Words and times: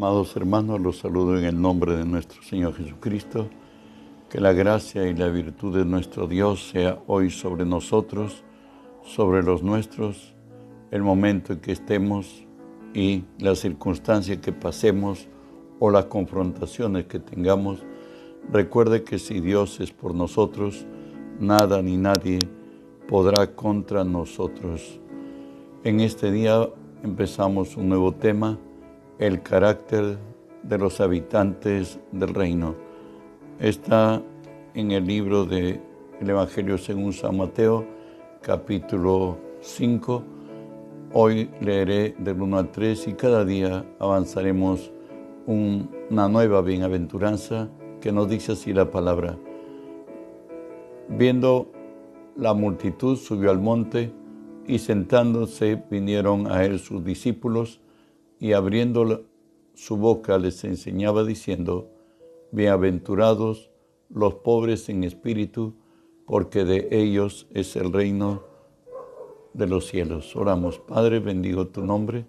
Amados 0.00 0.34
hermanos, 0.34 0.80
los 0.80 0.96
saludo 0.96 1.36
en 1.36 1.44
el 1.44 1.60
nombre 1.60 1.94
de 1.94 2.06
nuestro 2.06 2.42
Señor 2.42 2.74
Jesucristo. 2.74 3.50
Que 4.30 4.40
la 4.40 4.54
gracia 4.54 5.06
y 5.06 5.14
la 5.14 5.28
virtud 5.28 5.76
de 5.76 5.84
nuestro 5.84 6.26
Dios 6.26 6.70
sea 6.70 7.02
hoy 7.06 7.28
sobre 7.28 7.66
nosotros, 7.66 8.42
sobre 9.02 9.42
los 9.42 9.62
nuestros, 9.62 10.32
el 10.90 11.02
momento 11.02 11.52
en 11.52 11.60
que 11.60 11.72
estemos 11.72 12.46
y 12.94 13.24
la 13.38 13.54
circunstancia 13.54 14.40
que 14.40 14.52
pasemos 14.52 15.28
o 15.80 15.90
las 15.90 16.06
confrontaciones 16.06 17.04
que 17.04 17.18
tengamos. 17.18 17.80
Recuerde 18.50 19.04
que 19.04 19.18
si 19.18 19.40
Dios 19.40 19.80
es 19.80 19.92
por 19.92 20.14
nosotros, 20.14 20.86
nada 21.38 21.82
ni 21.82 21.98
nadie 21.98 22.38
podrá 23.06 23.54
contra 23.54 24.02
nosotros. 24.02 24.98
En 25.84 26.00
este 26.00 26.32
día 26.32 26.70
empezamos 27.02 27.76
un 27.76 27.90
nuevo 27.90 28.12
tema 28.12 28.58
el 29.20 29.42
carácter 29.42 30.16
de 30.62 30.78
los 30.78 30.98
habitantes 30.98 32.00
del 32.10 32.32
reino. 32.32 32.74
Está 33.58 34.22
en 34.72 34.92
el 34.92 35.06
libro 35.06 35.44
del 35.44 35.82
Evangelio 36.20 36.78
según 36.78 37.12
San 37.12 37.36
Mateo, 37.36 37.84
capítulo 38.40 39.36
5. 39.60 40.22
Hoy 41.12 41.50
leeré 41.60 42.14
del 42.18 42.40
1 42.40 42.56
al 42.56 42.70
3 42.70 43.08
y 43.08 43.12
cada 43.12 43.44
día 43.44 43.84
avanzaremos 43.98 44.90
una 45.46 46.28
nueva 46.30 46.62
bienaventuranza 46.62 47.68
que 48.00 48.12
nos 48.12 48.26
dice 48.26 48.52
así 48.52 48.72
la 48.72 48.90
palabra. 48.90 49.36
Viendo 51.10 51.70
la 52.36 52.54
multitud 52.54 53.18
subió 53.18 53.50
al 53.50 53.60
monte 53.60 54.14
y 54.66 54.78
sentándose 54.78 55.82
vinieron 55.90 56.50
a 56.50 56.64
él 56.64 56.78
sus 56.78 57.04
discípulos 57.04 57.82
y 58.40 58.54
abriendo 58.54 59.26
su 59.74 59.96
boca 59.98 60.38
les 60.38 60.64
enseñaba 60.64 61.24
diciendo, 61.24 61.90
Bienaventurados 62.52 63.70
los 64.08 64.34
pobres 64.34 64.88
en 64.88 65.04
espíritu, 65.04 65.74
porque 66.26 66.64
de 66.64 66.88
ellos 66.90 67.46
es 67.54 67.76
el 67.76 67.92
reino 67.92 68.42
de 69.52 69.66
los 69.68 69.86
cielos. 69.86 70.34
Oramos, 70.34 70.78
Padre, 70.78 71.20
bendigo 71.20 71.68
tu 71.68 71.84
nombre. 71.84 72.26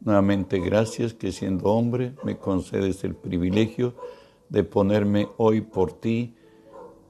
Nuevamente 0.00 0.60
gracias 0.60 1.12
que 1.12 1.32
siendo 1.32 1.66
hombre 1.66 2.14
me 2.24 2.38
concedes 2.38 3.04
el 3.04 3.14
privilegio 3.14 3.94
de 4.48 4.64
ponerme 4.64 5.28
hoy 5.36 5.60
por 5.60 5.92
ti 5.92 6.34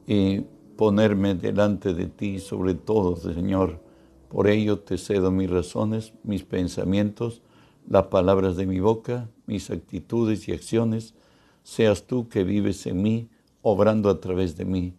y 0.07 0.41
ponerme 0.77 1.35
delante 1.35 1.93
de 1.93 2.07
ti 2.07 2.39
sobre 2.39 2.75
todo, 2.75 3.17
Señor. 3.17 3.81
Por 4.29 4.49
ello 4.49 4.81
te 4.81 4.99
cedo 4.99 5.31
mis 5.31 5.51
razones, 5.51 6.13
mis 6.25 6.45
pensamientos, 6.45 7.43
las 7.89 8.07
palabras 8.07 8.57
de 8.57 8.67
mi 8.67 8.81
boca, 8.81 9.29
mis 9.47 9.71
actitudes 9.71 10.47
y 10.49 10.53
acciones, 10.53 11.15
seas 11.63 12.05
tú 12.05 12.29
que 12.29 12.45
vives 12.45 12.87
en 12.87 13.03
mí, 13.03 13.29
obrando 13.63 14.11
a 14.11 14.21
través 14.21 14.57
de 14.57 14.65
mí. 14.65 14.95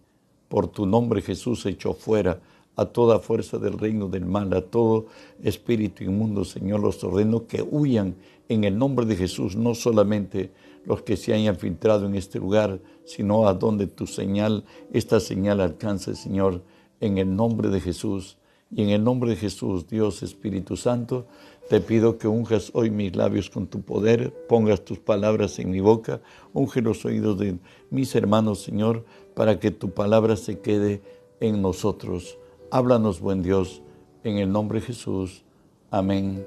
Por 0.47 0.67
tu 0.67 0.85
nombre 0.85 1.21
Jesús 1.21 1.65
echó 1.65 1.93
fuera 1.93 2.41
a 2.75 2.85
toda 2.85 3.19
fuerza 3.19 3.57
del 3.57 3.77
reino 3.77 4.07
del 4.07 4.25
mal, 4.25 4.53
a 4.53 4.61
todo 4.61 5.07
espíritu 5.43 6.03
inmundo, 6.03 6.45
Señor, 6.45 6.79
los 6.79 7.03
ordeno 7.03 7.45
que 7.45 7.61
huyan 7.61 8.15
en 8.47 8.63
el 8.63 8.77
nombre 8.77 9.05
de 9.05 9.15
Jesús, 9.15 9.55
no 9.55 9.75
solamente 9.75 10.51
los 10.85 11.01
que 11.03 11.17
se 11.17 11.33
hayan 11.33 11.57
filtrado 11.57 12.07
en 12.07 12.15
este 12.15 12.39
lugar, 12.39 12.79
sino 13.05 13.47
a 13.47 13.53
donde 13.53 13.85
tu 13.87 14.07
señal, 14.07 14.63
esta 14.91 15.19
señal 15.19 15.59
alcance, 15.59 16.15
Señor, 16.15 16.63
en 17.01 17.17
el 17.17 17.35
nombre 17.35 17.69
de 17.69 17.81
Jesús. 17.81 18.37
Y 18.71 18.83
en 18.83 18.89
el 18.89 19.03
nombre 19.03 19.31
de 19.31 19.35
Jesús, 19.35 19.87
Dios 19.87 20.21
Espíritu 20.21 20.77
Santo, 20.77 21.25
te 21.69 21.81
pido 21.81 22.17
que 22.17 22.27
unjas 22.27 22.71
hoy 22.73 22.91
mis 22.91 23.15
labios 23.15 23.49
con 23.49 23.67
tu 23.67 23.81
poder, 23.81 24.33
pongas 24.47 24.85
tus 24.85 24.99
palabras 24.99 25.57
en 25.59 25.71
mi 25.71 25.79
boca, 25.79 26.21
unge 26.53 26.81
los 26.81 27.03
oídos 27.05 27.39
de 27.39 27.57
mis 27.89 28.13
hermanos, 28.15 28.61
Señor, 28.61 29.05
para 29.33 29.59
que 29.59 29.71
tu 29.71 29.91
palabra 29.91 30.35
se 30.35 30.59
quede 30.59 31.01
en 31.39 31.61
nosotros. 31.61 32.37
Háblanos, 32.71 33.19
buen 33.19 33.41
Dios, 33.41 33.81
en 34.23 34.37
el 34.37 34.51
nombre 34.51 34.79
de 34.79 34.87
Jesús. 34.87 35.43
Amén 35.89 36.45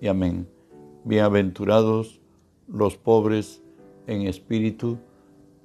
y 0.00 0.06
amén. 0.06 0.48
Bienaventurados 1.04 2.20
los 2.68 2.96
pobres 2.96 3.62
en 4.06 4.22
espíritu, 4.22 4.98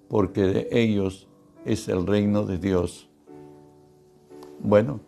porque 0.07 0.41
de 0.41 0.67
ellos 0.71 1.27
es 1.65 1.87
el 1.87 2.07
reino 2.07 2.45
de 2.45 2.57
Dios. 2.57 3.07
Bueno, 4.59 4.99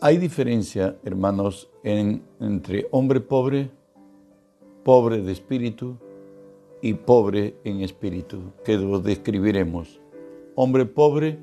hay 0.00 0.18
diferencia, 0.18 0.98
hermanos, 1.04 1.70
entre 1.82 2.86
hombre 2.90 3.20
pobre, 3.20 3.70
pobre 4.82 5.22
de 5.22 5.32
espíritu 5.32 5.96
y 6.82 6.94
pobre 6.94 7.56
en 7.64 7.80
espíritu, 7.80 8.52
que 8.64 8.76
lo 8.76 9.00
describiremos. 9.00 10.00
Hombre 10.54 10.84
pobre 10.84 11.38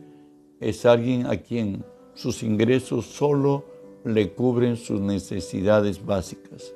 es 0.60 0.86
alguien 0.86 1.26
a 1.26 1.38
quien 1.38 1.84
sus 2.14 2.44
ingresos 2.44 3.06
solo 3.06 3.66
le 4.04 4.32
cubren 4.34 4.78
sus 4.78 5.02
necesidades 5.02 6.06
básicas. 6.06 6.74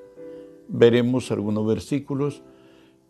Veremos 0.67 1.31
algunos 1.31 1.65
versículos, 1.67 2.41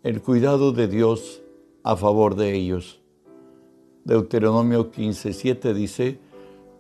el 0.04 0.22
cuidado 0.22 0.72
de 0.72 0.88
Dios 0.88 1.42
a 1.84 1.96
favor 1.96 2.36
de 2.36 2.54
ellos. 2.54 3.02
Deuteronomio 4.04 4.92
15:7 4.92 5.74
dice, 5.74 6.20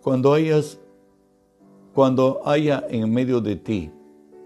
cuando 0.05 0.33
hayas 0.33 0.79
cuando 1.95 2.41
haya 2.45 2.85
en 2.91 3.11
medio 3.11 3.41
de 3.41 3.55
ti 3.55 3.89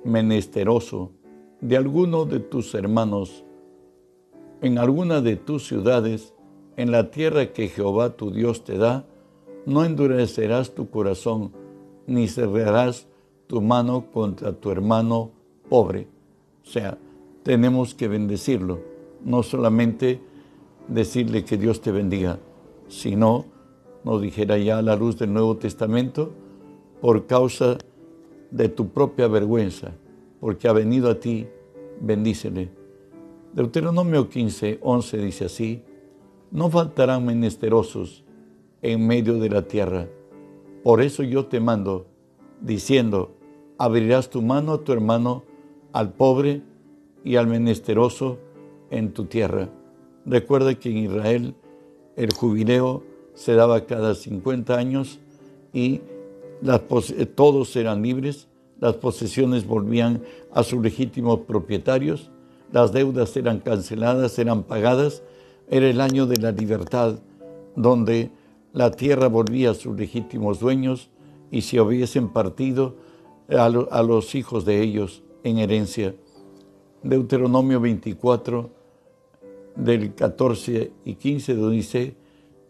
menesteroso 0.06 1.12
de 1.60 1.76
alguno 1.76 2.24
de 2.24 2.40
tus 2.40 2.74
hermanos 2.76 3.44
en 4.62 4.78
alguna 4.78 5.20
de 5.20 5.36
tus 5.36 5.68
ciudades 5.68 6.34
en 6.78 6.92
la 6.92 7.12
tierra 7.12 7.52
que 7.52 7.68
Jehová 7.68 8.16
tu 8.16 8.32
Dios 8.32 8.64
te 8.64 8.78
da, 8.78 9.06
no 9.66 9.84
endurecerás 9.84 10.74
tu 10.74 10.90
corazón 10.90 11.52
ni 12.08 12.30
cerrarás 12.30 13.10
tu 13.48 13.62
mano 13.62 14.06
contra 14.14 14.54
tu 14.54 14.72
hermano 14.72 15.32
pobre. 15.68 16.08
O 16.64 16.68
sea, 16.68 16.98
tenemos 17.44 17.94
que 17.94 18.08
bendecirlo, 18.08 18.80
no 19.26 19.44
solamente 19.44 20.22
decirle 20.88 21.44
que 21.44 21.58
Dios 21.58 21.82
te 21.82 21.92
bendiga, 21.92 22.40
sino 22.88 23.59
nos 24.04 24.22
dijera 24.22 24.58
ya 24.58 24.82
la 24.82 24.96
luz 24.96 25.18
del 25.18 25.34
Nuevo 25.34 25.58
Testamento, 25.58 26.32
por 27.02 27.28
causa 27.28 27.78
de 28.52 28.70
tu 28.70 28.90
propia 28.90 29.28
vergüenza, 29.28 29.92
porque 30.40 30.68
ha 30.68 30.74
venido 30.74 31.10
a 31.10 31.20
ti, 31.20 31.48
bendícele. 32.02 32.70
Deuteronomio 33.54 34.30
15, 34.30 34.80
11 34.82 35.18
dice 35.18 35.46
así, 35.46 35.84
no 36.52 36.70
faltarán 36.70 37.26
menesterosos 37.26 38.24
en 38.82 39.06
medio 39.06 39.40
de 39.40 39.50
la 39.50 39.64
tierra. 39.64 40.08
Por 40.84 41.02
eso 41.02 41.24
yo 41.24 41.46
te 41.46 41.60
mando, 41.60 42.08
diciendo, 42.62 43.36
abrirás 43.78 44.30
tu 44.30 44.42
mano 44.42 44.74
a 44.74 44.84
tu 44.84 44.94
hermano, 44.94 45.44
al 45.94 46.14
pobre 46.14 46.62
y 47.24 47.36
al 47.36 47.48
menesteroso 47.48 48.38
en 48.90 49.14
tu 49.14 49.26
tierra. 49.26 49.70
Recuerda 50.26 50.76
que 50.76 50.90
en 50.90 50.98
Israel 50.98 51.56
el 52.16 52.34
jubileo 52.34 53.04
se 53.40 53.54
daba 53.54 53.86
cada 53.86 54.16
50 54.16 54.78
años 54.78 55.18
y 55.72 56.02
todos 57.36 57.74
eran 57.78 58.02
libres, 58.02 58.50
las 58.82 58.96
posesiones 58.96 59.66
volvían 59.66 60.24
a 60.52 60.62
sus 60.64 60.82
legítimos 60.82 61.40
propietarios, 61.48 62.32
las 62.74 62.92
deudas 62.92 63.38
eran 63.38 63.62
canceladas, 63.62 64.38
eran 64.40 64.64
pagadas, 64.64 65.24
era 65.70 65.90
el 65.90 66.02
año 66.02 66.28
de 66.28 66.36
la 66.36 66.52
libertad, 66.52 67.20
donde 67.78 68.30
la 68.74 68.92
tierra 68.92 69.30
volvía 69.30 69.72
a 69.72 69.74
sus 69.74 69.98
legítimos 69.98 70.60
dueños 70.60 71.10
y 71.50 71.62
se 71.62 71.80
hubiesen 71.80 72.28
partido 72.34 72.98
a, 73.50 73.64
a 73.68 74.04
los 74.04 74.36
hijos 74.36 74.66
de 74.66 74.82
ellos 74.82 75.24
en 75.46 75.60
herencia. 75.60 76.14
Deuteronomio 77.04 77.80
24, 77.80 78.70
del 79.78 80.14
14 80.14 80.92
y 81.06 81.14
15, 81.16 81.56
donde 81.56 81.76
dice, 81.78 82.20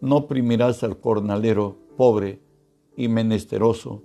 no 0.00 0.16
oprimirás 0.16 0.82
al 0.82 0.94
jornalero 1.00 1.76
pobre 1.96 2.40
y 2.96 3.08
menesteroso, 3.08 4.02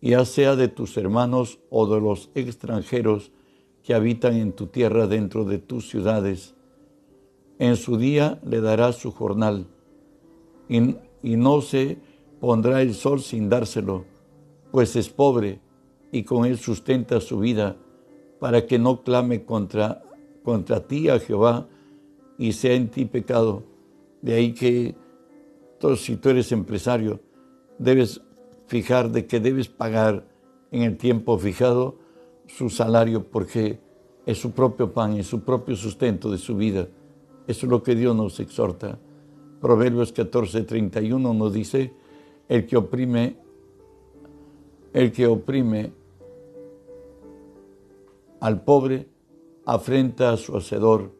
ya 0.00 0.24
sea 0.24 0.56
de 0.56 0.68
tus 0.68 0.96
hermanos 0.96 1.58
o 1.70 1.86
de 1.86 2.00
los 2.00 2.30
extranjeros 2.34 3.32
que 3.82 3.94
habitan 3.94 4.34
en 4.34 4.52
tu 4.52 4.66
tierra 4.66 5.06
dentro 5.06 5.44
de 5.44 5.58
tus 5.58 5.88
ciudades. 5.88 6.54
En 7.58 7.76
su 7.76 7.96
día 7.96 8.40
le 8.44 8.60
darás 8.60 8.96
su 8.96 9.12
jornal, 9.12 9.66
y, 10.68 10.96
y 11.22 11.36
no 11.36 11.60
se 11.60 11.98
pondrá 12.40 12.82
el 12.82 12.94
sol 12.94 13.20
sin 13.20 13.48
dárselo, 13.48 14.04
pues 14.70 14.96
es 14.96 15.08
pobre 15.08 15.60
y 16.12 16.24
con 16.24 16.44
él 16.44 16.58
sustenta 16.58 17.20
su 17.20 17.38
vida, 17.38 17.76
para 18.38 18.66
que 18.66 18.78
no 18.78 19.02
clame 19.02 19.44
contra, 19.44 20.02
contra 20.42 20.86
ti 20.86 21.08
a 21.08 21.18
Jehová 21.18 21.68
y 22.38 22.52
sea 22.52 22.74
en 22.74 22.88
ti 22.88 23.04
pecado 23.04 23.73
de 24.24 24.32
ahí 24.32 24.54
que 24.54 24.96
si 25.98 26.16
tú 26.16 26.30
eres 26.30 26.50
empresario, 26.50 27.20
debes 27.78 28.22
fijar 28.68 29.10
de 29.12 29.26
que 29.26 29.38
debes 29.38 29.68
pagar 29.68 30.26
en 30.70 30.80
el 30.80 30.96
tiempo 30.96 31.36
fijado 31.36 31.98
su 32.46 32.70
salario 32.70 33.28
porque 33.28 33.80
es 34.24 34.38
su 34.38 34.52
propio 34.52 34.94
pan, 34.94 35.18
es 35.18 35.26
su 35.26 35.40
propio 35.40 35.76
sustento 35.76 36.30
de 36.30 36.38
su 36.38 36.56
vida. 36.56 36.88
Eso 37.46 37.66
es 37.66 37.70
lo 37.70 37.82
que 37.82 37.94
Dios 37.94 38.16
nos 38.16 38.40
exhorta. 38.40 38.98
Proverbios 39.60 40.10
14, 40.12 40.62
31 40.62 41.34
nos 41.34 41.52
dice, 41.52 41.92
el 42.48 42.66
que 42.66 42.78
oprime, 42.78 43.36
el 44.94 45.12
que 45.12 45.26
oprime 45.26 45.92
al 48.40 48.64
pobre 48.64 49.06
afrenta 49.66 50.32
a 50.32 50.38
su 50.38 50.56
hacedor, 50.56 51.12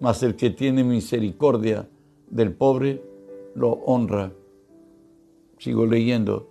mas 0.00 0.24
el 0.24 0.34
que 0.34 0.50
tiene 0.50 0.82
misericordia 0.82 1.88
del 2.32 2.52
pobre 2.54 3.02
lo 3.54 3.72
honra. 3.86 4.32
Sigo 5.58 5.86
leyendo. 5.86 6.48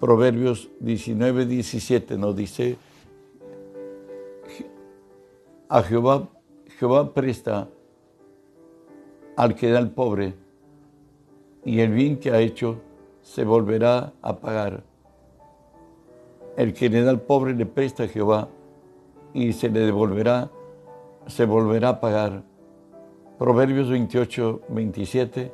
Proverbios 0.00 0.70
19, 0.80 1.46
17 1.46 2.16
nos 2.16 2.34
dice, 2.34 2.76
a 5.68 5.82
Jehová, 5.82 6.28
Jehová 6.78 7.12
presta 7.12 7.68
al 9.36 9.54
que 9.54 9.70
da 9.70 9.78
al 9.78 9.90
pobre, 9.90 10.34
y 11.64 11.80
el 11.80 11.92
bien 11.92 12.18
que 12.18 12.30
ha 12.30 12.40
hecho 12.40 12.80
se 13.22 13.44
volverá 13.44 14.12
a 14.22 14.36
pagar. 14.36 14.84
El 16.56 16.72
que 16.72 16.88
le 16.88 17.02
da 17.02 17.10
al 17.10 17.20
pobre 17.20 17.54
le 17.54 17.66
presta 17.66 18.04
a 18.04 18.08
Jehová, 18.08 18.48
y 19.34 19.52
se 19.52 19.68
le 19.68 19.80
devolverá, 19.80 20.50
se 21.26 21.44
volverá 21.44 21.90
a 21.90 22.00
pagar. 22.00 22.42
Proverbios 23.38 23.88
28, 23.88 24.62
27 24.68 25.52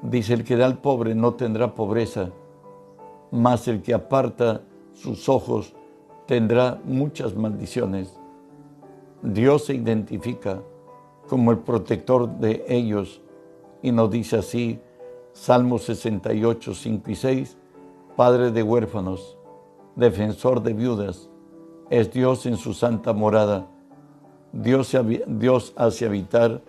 dice, 0.00 0.32
el 0.32 0.44
que 0.44 0.56
da 0.56 0.64
al 0.64 0.78
pobre 0.78 1.14
no 1.14 1.34
tendrá 1.34 1.74
pobreza, 1.74 2.30
mas 3.30 3.68
el 3.68 3.82
que 3.82 3.92
aparta 3.92 4.62
sus 4.94 5.28
ojos 5.28 5.74
tendrá 6.26 6.80
muchas 6.84 7.36
maldiciones. 7.36 8.18
Dios 9.22 9.66
se 9.66 9.74
identifica 9.74 10.62
como 11.28 11.50
el 11.50 11.58
protector 11.58 12.30
de 12.38 12.64
ellos 12.66 13.20
y 13.82 13.92
nos 13.92 14.10
dice 14.10 14.38
así, 14.38 14.80
Salmos 15.32 15.82
68, 15.82 16.72
5 16.72 17.10
y 17.10 17.14
6, 17.14 17.58
Padre 18.16 18.52
de 18.52 18.62
huérfanos, 18.62 19.36
defensor 19.96 20.62
de 20.62 20.72
viudas, 20.72 21.28
es 21.90 22.10
Dios 22.10 22.46
en 22.46 22.56
su 22.56 22.72
santa 22.72 23.12
morada. 23.12 23.68
Dios, 24.50 24.96
Dios 25.26 25.74
hace 25.76 26.06
habitar 26.06 26.62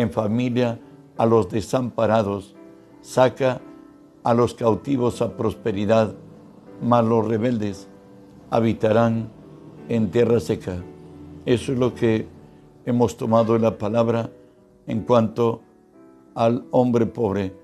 en 0.00 0.10
familia 0.10 0.80
a 1.16 1.26
los 1.26 1.48
desamparados, 1.48 2.54
saca 3.02 3.60
a 4.22 4.34
los 4.34 4.54
cautivos 4.54 5.22
a 5.22 5.36
prosperidad, 5.36 6.14
mas 6.82 7.04
los 7.04 7.26
rebeldes 7.26 7.88
habitarán 8.50 9.30
en 9.88 10.10
tierra 10.10 10.40
seca. 10.40 10.82
Eso 11.46 11.72
es 11.72 11.78
lo 11.78 11.94
que 11.94 12.26
hemos 12.84 13.16
tomado 13.16 13.56
en 13.56 13.62
la 13.62 13.78
palabra 13.78 14.30
en 14.86 15.02
cuanto 15.02 15.60
al 16.34 16.64
hombre 16.70 17.06
pobre. 17.06 17.54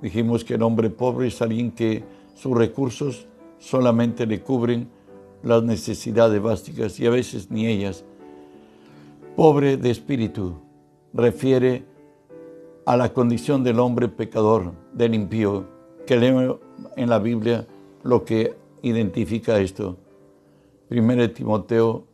Dijimos 0.00 0.44
que 0.44 0.54
el 0.54 0.62
hombre 0.62 0.90
pobre 0.90 1.28
es 1.28 1.40
alguien 1.40 1.70
que 1.70 2.04
sus 2.34 2.56
recursos 2.56 3.26
solamente 3.58 4.26
le 4.26 4.40
cubren 4.40 4.88
las 5.42 5.62
necesidades 5.62 6.42
básicas 6.42 6.98
y 7.00 7.06
a 7.06 7.10
veces 7.10 7.50
ni 7.50 7.66
ellas. 7.66 8.04
Pobre 9.36 9.76
de 9.76 9.90
espíritu 9.90 10.65
refiere 11.16 11.84
a 12.84 12.96
la 12.96 13.12
condición 13.14 13.64
del 13.64 13.80
hombre 13.80 14.08
pecador, 14.08 14.72
del 14.92 15.14
impío, 15.14 15.64
que 16.06 16.16
leo 16.16 16.60
en 16.94 17.08
la 17.08 17.18
Biblia 17.18 17.66
lo 18.02 18.24
que 18.24 18.54
identifica 18.82 19.58
esto. 19.58 19.96
1 20.90 21.30
Timoteo 21.30 22.04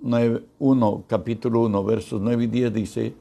1, 0.00 1.04
capítulo 1.08 1.62
1, 1.62 1.84
versos 1.84 2.20
9 2.20 2.44
y 2.44 2.46
10 2.46 2.72
dice, 2.72 3.14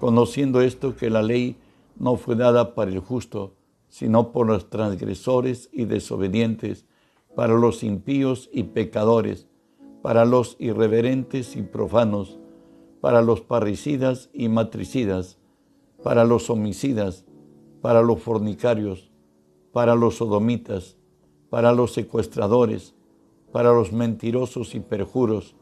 conociendo 0.00 0.60
esto 0.60 0.96
que 0.96 1.08
la 1.08 1.22
ley 1.22 1.56
no 1.96 2.16
fue 2.16 2.34
dada 2.34 2.74
para 2.74 2.90
el 2.90 2.98
justo, 2.98 3.54
sino 3.88 4.32
por 4.32 4.48
los 4.48 4.70
transgresores 4.70 5.70
y 5.72 5.84
desobedientes, 5.84 6.84
para 7.36 7.54
los 7.54 7.84
impíos 7.84 8.50
y 8.52 8.64
pecadores, 8.64 9.46
para 10.02 10.24
los 10.24 10.56
irreverentes 10.58 11.54
y 11.54 11.62
profanos, 11.62 12.39
para 13.00 13.22
los 13.22 13.40
parricidas 13.40 14.30
y 14.32 14.48
matricidas, 14.48 15.38
para 16.02 16.24
los 16.24 16.50
homicidas, 16.50 17.24
para 17.80 18.02
los 18.02 18.20
fornicarios, 18.20 19.10
para 19.72 19.94
los 19.94 20.16
sodomitas, 20.16 20.96
para 21.48 21.72
los 21.72 21.92
secuestradores, 21.92 22.94
para 23.52 23.72
los 23.72 23.92
mentirosos 23.92 24.74
y 24.74 24.80
perjuros, 24.80 25.54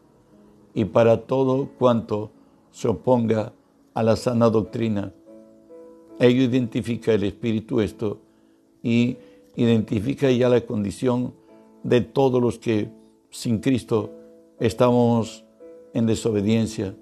y 0.74 0.84
para 0.84 1.22
todo 1.22 1.70
cuanto 1.78 2.30
se 2.70 2.88
oponga 2.88 3.52
a 3.94 4.02
la 4.02 4.16
sana 4.16 4.50
doctrina. 4.50 5.12
Ello 6.20 6.42
identifica 6.42 7.12
el 7.12 7.24
Espíritu 7.24 7.80
esto 7.80 8.20
y 8.82 9.16
identifica 9.56 10.30
ya 10.30 10.48
la 10.48 10.60
condición 10.60 11.34
de 11.82 12.00
todos 12.00 12.40
los 12.40 12.58
que 12.58 12.90
sin 13.30 13.58
Cristo 13.58 14.12
estamos 14.60 15.44
en 15.94 16.06
desobediencia. 16.06 16.94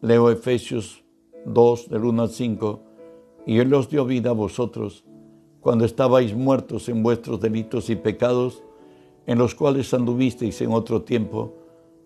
Leo 0.00 0.30
Efesios 0.30 1.02
2 1.44 1.88
del 1.88 2.04
1 2.04 2.22
al 2.22 2.28
5, 2.28 2.80
y 3.46 3.58
Él 3.58 3.74
os 3.74 3.88
dio 3.88 4.04
vida 4.04 4.30
a 4.30 4.32
vosotros 4.32 5.04
cuando 5.60 5.84
estabais 5.84 6.36
muertos 6.36 6.88
en 6.88 7.02
vuestros 7.02 7.40
delitos 7.40 7.90
y 7.90 7.96
pecados, 7.96 8.62
en 9.26 9.38
los 9.38 9.56
cuales 9.56 9.92
anduvisteis 9.92 10.60
en 10.62 10.70
otro 10.70 11.02
tiempo, 11.02 11.52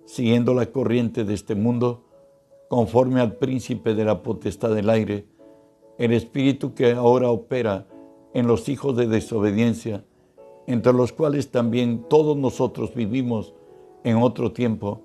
siguiendo 0.07 0.55
la 0.55 0.73
corriente 0.73 1.25
de 1.25 1.35
este 1.35 1.55
mundo, 1.55 2.05
conforme 2.69 3.21
al 3.21 3.37
príncipe 3.37 3.95
de 3.95 4.07
la 4.07 4.23
potestad 4.23 4.75
del 4.75 4.89
aire, 4.89 5.27
el 5.99 6.15
espíritu 6.15 6.73
que 6.73 6.93
ahora 6.93 7.31
opera 7.31 7.87
en 8.33 8.47
los 8.47 8.71
hijos 8.71 8.97
de 8.97 9.07
desobediencia, 9.07 10.07
entre 10.67 10.95
los 10.95 11.13
cuales 11.13 11.51
también 11.51 12.07
todos 12.09 12.39
nosotros 12.39 12.95
vivimos 12.95 13.53
en 14.03 14.17
otro 14.17 14.53
tiempo, 14.53 15.03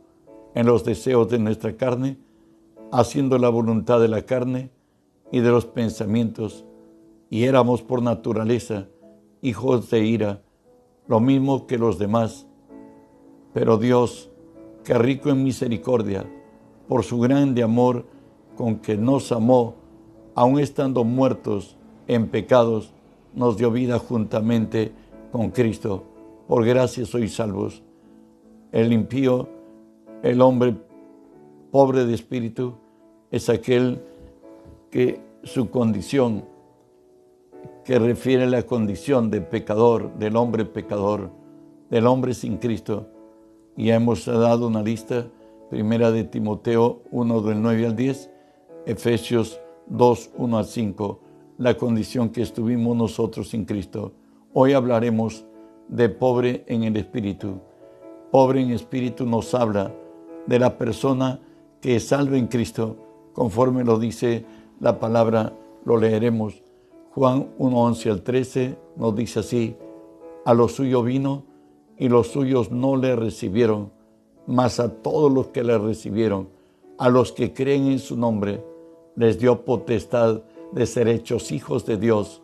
en 0.56 0.66
los 0.66 0.86
deseos 0.86 1.30
de 1.30 1.38
nuestra 1.38 1.76
carne, 1.76 2.18
haciendo 2.92 3.38
la 3.38 3.50
voluntad 3.50 4.00
de 4.00 4.08
la 4.08 4.24
carne 4.24 4.72
y 5.32 5.40
de 5.40 5.50
los 5.50 5.66
pensamientos, 5.66 6.66
y 7.30 7.44
éramos 7.44 7.82
por 7.82 8.02
naturaleza 8.02 8.88
hijos 9.42 9.90
de 9.90 10.06
ira, 10.06 10.42
lo 11.08 11.20
mismo 11.20 11.68
que 11.68 11.78
los 11.78 12.00
demás. 12.00 12.48
Pero 13.54 13.78
Dios, 13.78 14.30
que 14.84 14.98
rico 14.98 15.30
en 15.30 15.44
misericordia, 15.44 16.26
por 16.88 17.04
su 17.04 17.20
grande 17.20 17.64
amor 17.64 18.06
con 18.56 18.78
que 18.78 18.98
nos 18.98 19.32
amó, 19.32 19.76
aun 20.36 20.60
estando 20.60 21.04
muertos 21.04 21.78
en 22.08 22.28
pecados, 22.28 22.94
nos 23.34 23.58
dio 23.58 23.72
vida 23.72 24.00
juntamente 24.00 24.94
con 25.32 25.52
Cristo. 25.52 26.04
Por 26.48 26.66
gracia 26.66 27.06
sois 27.06 27.36
salvos. 27.36 27.84
El 28.72 28.94
impío, 28.94 29.50
el 30.24 30.42
hombre 30.42 30.76
pobre 31.78 32.08
de 32.08 32.16
espíritu, 32.16 32.74
es 33.30 33.50
aquel 33.50 34.02
que 34.90 35.22
su 35.44 35.70
condición, 35.70 36.44
que 37.86 38.00
refiere 38.00 38.48
la 38.48 38.64
condición 38.64 39.30
de 39.30 39.42
pecador, 39.42 40.12
del 40.18 40.38
hombre 40.38 40.66
pecador, 40.66 41.30
del 41.92 42.08
hombre 42.08 42.34
sin 42.34 42.58
Cristo. 42.58 43.06
Y 43.76 43.92
hemos 43.92 44.26
dado 44.26 44.66
una 44.66 44.82
lista, 44.82 45.28
primera 45.70 46.10
de 46.10 46.24
Timoteo 46.24 47.04
1 47.12 47.42
del 47.42 47.62
9 47.62 47.86
al 47.86 47.96
10, 47.96 48.32
Efesios 48.88 49.62
2, 49.86 50.32
1 50.36 50.58
al 50.58 50.66
5, 50.66 51.20
la 51.60 51.78
condición 51.78 52.30
que 52.30 52.42
estuvimos 52.42 52.98
nosotros 52.98 53.50
sin 53.50 53.66
Cristo. 53.66 54.14
Hoy 54.52 54.74
hablaremos 54.74 55.46
de 55.90 56.10
pobre 56.10 56.64
en 56.66 56.86
el 56.86 56.98
espíritu. 56.98 57.60
Pobre 58.32 58.64
en 58.64 58.72
espíritu 58.72 59.28
nos 59.28 59.54
habla 59.54 59.94
de 60.48 60.58
la 60.58 60.76
persona 60.76 61.40
que 61.82 61.96
es 61.96 62.08
salva 62.08 62.38
en 62.38 62.48
Cristo, 62.48 62.98
conforme 63.34 63.84
lo 63.84 64.00
dice 64.00 64.46
la 64.80 65.00
palabra, 65.00 65.54
lo 65.86 65.98
leeremos. 65.98 66.64
Juan 67.12 67.50
1, 67.58 67.78
11 67.80 68.10
al 68.10 68.22
13 68.22 68.78
nos 68.96 69.16
dice 69.16 69.40
así, 69.40 69.76
a 70.46 70.54
lo 70.54 70.68
suyo 70.68 71.04
vino 71.04 71.44
y 71.98 72.10
los 72.10 72.28
suyos 72.28 72.72
no 72.72 72.96
le 72.96 73.16
recibieron, 73.16 73.92
mas 74.46 74.80
a 74.80 74.90
todos 74.90 75.32
los 75.32 75.48
que 75.48 75.64
le 75.64 75.78
recibieron, 75.78 76.50
a 76.98 77.10
los 77.10 77.32
que 77.32 77.54
creen 77.54 77.88
en 77.88 78.00
su 78.00 78.18
nombre, 78.18 78.64
les 79.16 79.40
dio 79.40 79.66
potestad 79.66 80.42
de 80.72 80.86
ser 80.86 81.08
hechos 81.08 81.52
hijos 81.52 81.86
de 81.86 81.98
Dios 81.98 82.42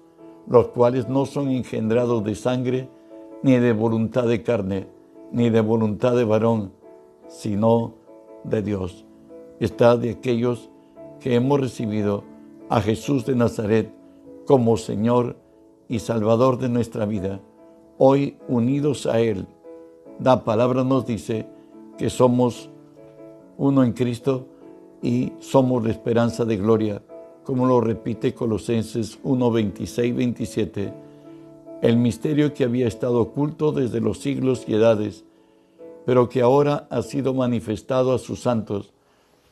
los 0.48 0.68
cuales 0.68 1.08
no 1.08 1.26
son 1.26 1.50
engendrados 1.50 2.24
de 2.24 2.36
sangre, 2.36 2.90
ni 3.42 3.58
de 3.60 3.74
voluntad 3.74 4.28
de 4.28 4.44
carne, 4.44 4.88
ni 5.32 5.50
de 5.50 5.62
voluntad 5.62 6.16
de 6.16 6.24
varón, 6.24 6.74
sino 7.28 7.94
de 8.44 8.62
Dios. 8.62 9.06
Está 9.60 9.98
de 9.98 10.12
aquellos 10.12 10.70
que 11.20 11.36
hemos 11.36 11.60
recibido 11.60 12.24
a 12.70 12.82
Jesús 12.82 13.26
de 13.26 13.36
Nazaret 13.36 13.94
como 14.46 14.78
Señor 14.78 15.38
y 15.88 16.00
Salvador 16.00 16.58
de 16.58 16.70
nuestra 16.70 17.06
vida. 17.06 17.40
Hoy 17.98 18.38
unidos 18.48 19.06
a 19.06 19.20
Él, 19.20 19.48
la 20.20 20.44
palabra 20.44 20.84
nos 20.84 21.06
dice 21.06 21.48
que 21.98 22.10
somos 22.10 22.70
uno 23.58 23.84
en 23.84 23.94
Cristo 23.94 24.48
y 25.02 25.34
somos 25.40 25.84
la 25.84 25.92
esperanza 25.92 26.46
de 26.46 26.58
gloria, 26.58 27.04
como 27.44 27.66
lo 27.66 27.82
repite 27.82 28.34
Colosenses 28.34 29.20
1, 29.24 29.52
26, 29.52 30.16
27. 30.16 30.94
El 31.82 31.98
misterio 31.98 32.54
que 32.54 32.64
había 32.64 32.88
estado 32.88 33.22
oculto 33.22 33.72
desde 33.72 34.00
los 34.00 34.20
siglos 34.20 34.64
y 34.68 34.74
edades, 34.74 35.26
pero 36.06 36.30
que 36.30 36.42
ahora 36.42 36.88
ha 36.90 37.02
sido 37.02 37.34
manifestado 37.34 38.14
a 38.14 38.20
sus 38.20 38.40
santos, 38.42 38.93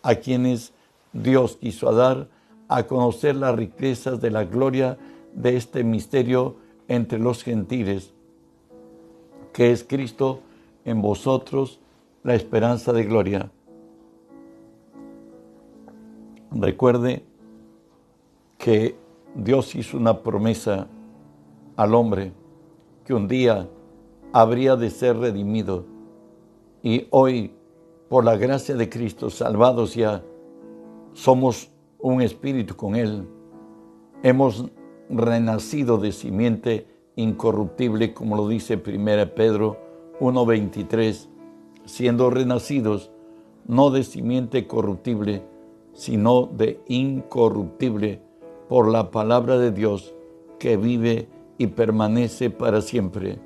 a 0.04 0.16
quienes 0.16 0.74
Dios 1.14 1.58
quiso 1.58 1.92
dar 1.94 2.30
a 2.68 2.84
conocer 2.84 3.36
las 3.36 3.56
riquezas 3.56 4.22
de 4.22 4.32
la 4.32 4.46
gloria 4.46 4.98
de 5.34 5.58
este 5.58 5.84
misterio 5.84 6.56
entre 6.88 7.20
los 7.20 7.44
gentiles, 7.44 8.14
que 9.54 9.72
es 9.72 9.84
Cristo 9.84 10.40
en 10.86 11.02
vosotros, 11.02 11.80
la 12.24 12.36
esperanza 12.36 12.94
de 12.94 13.04
gloria. 13.04 13.52
Recuerde 16.52 17.24
que 18.58 18.96
Dios 19.36 19.74
hizo 19.76 19.98
una 19.98 20.22
promesa 20.22 20.88
al 21.76 21.96
hombre 21.96 22.34
que 23.06 23.14
un 23.14 23.28
día 23.28 23.68
habría 24.34 24.76
de 24.76 24.90
ser 24.90 25.18
redimido 25.18 25.86
y 26.84 27.08
hoy, 27.10 27.54
por 28.12 28.26
la 28.26 28.36
gracia 28.36 28.76
de 28.76 28.90
Cristo, 28.90 29.30
salvados 29.30 29.96
ya, 29.96 30.22
somos 31.14 31.72
un 31.98 32.22
espíritu 32.22 32.76
con 32.76 32.98
Él. 32.98 33.26
Hemos 34.22 34.66
renacido 35.10 35.98
de 35.98 36.12
simiente 36.12 36.88
incorruptible, 37.16 38.14
como 38.14 38.36
lo 38.36 38.50
dice 38.50 38.76
1 38.86 39.34
Pedro 39.34 39.78
1.23, 40.20 41.30
siendo 41.86 42.30
renacidos 42.30 43.12
no 43.66 43.92
de 43.92 44.04
simiente 44.04 44.68
corruptible, 44.68 45.44
sino 45.94 46.48
de 46.48 46.82
incorruptible 46.90 48.22
por 48.68 48.90
la 48.90 49.10
palabra 49.10 49.58
de 49.58 49.72
Dios 49.72 50.14
que 50.60 50.76
vive 50.76 51.30
y 51.58 51.68
permanece 51.68 52.50
para 52.50 52.82
siempre. 52.82 53.40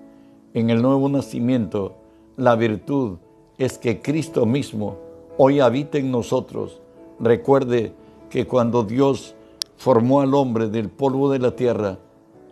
En 0.55 0.71
el 0.71 0.81
nuevo 0.81 1.07
nacimiento, 1.07 1.97
la 2.35 2.55
virtud 2.55 3.19
es 3.57 3.77
que 3.77 4.01
Cristo 4.01 4.45
mismo 4.45 4.97
hoy 5.37 5.59
habita 5.59 5.97
en 5.97 6.11
nosotros. 6.11 6.81
Recuerde 7.19 7.93
que 8.29 8.45
cuando 8.45 8.83
Dios 8.83 9.35
formó 9.77 10.21
al 10.21 10.33
hombre 10.33 10.67
del 10.69 10.89
polvo 10.89 11.29
de 11.31 11.39
la 11.39 11.55
tierra, 11.55 11.99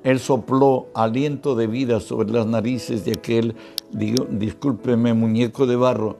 Él 0.04 0.20
sopló 0.20 0.88
aliento 0.94 1.56
de 1.56 1.68
vida 1.68 2.00
sobre 2.00 2.32
las 2.32 2.46
narices 2.46 3.06
de 3.06 3.12
aquel, 3.12 3.56
discúlpeme, 3.92 5.14
muñeco 5.14 5.66
de 5.66 5.76
barro. 5.76 6.18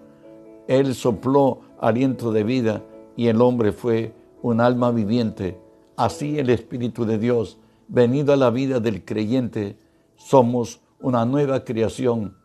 Él 0.68 0.96
sopló 0.96 1.60
aliento 1.80 2.32
de 2.32 2.44
vida 2.44 2.84
y 3.16 3.28
el 3.28 3.42
hombre 3.42 3.72
fue 3.72 4.14
un 4.42 4.62
alma 4.62 4.92
viviente. 4.92 5.58
Así 5.96 6.40
el 6.40 6.50
Espíritu 6.50 7.06
de 7.06 7.18
Dios, 7.18 7.58
venido 7.88 8.34
a 8.34 8.38
la 8.38 8.50
vida 8.50 8.80
del 8.80 9.04
creyente, 9.04 9.78
somos 10.16 10.80
una 11.00 11.26
nueva 11.26 11.64
creación. 11.64 12.36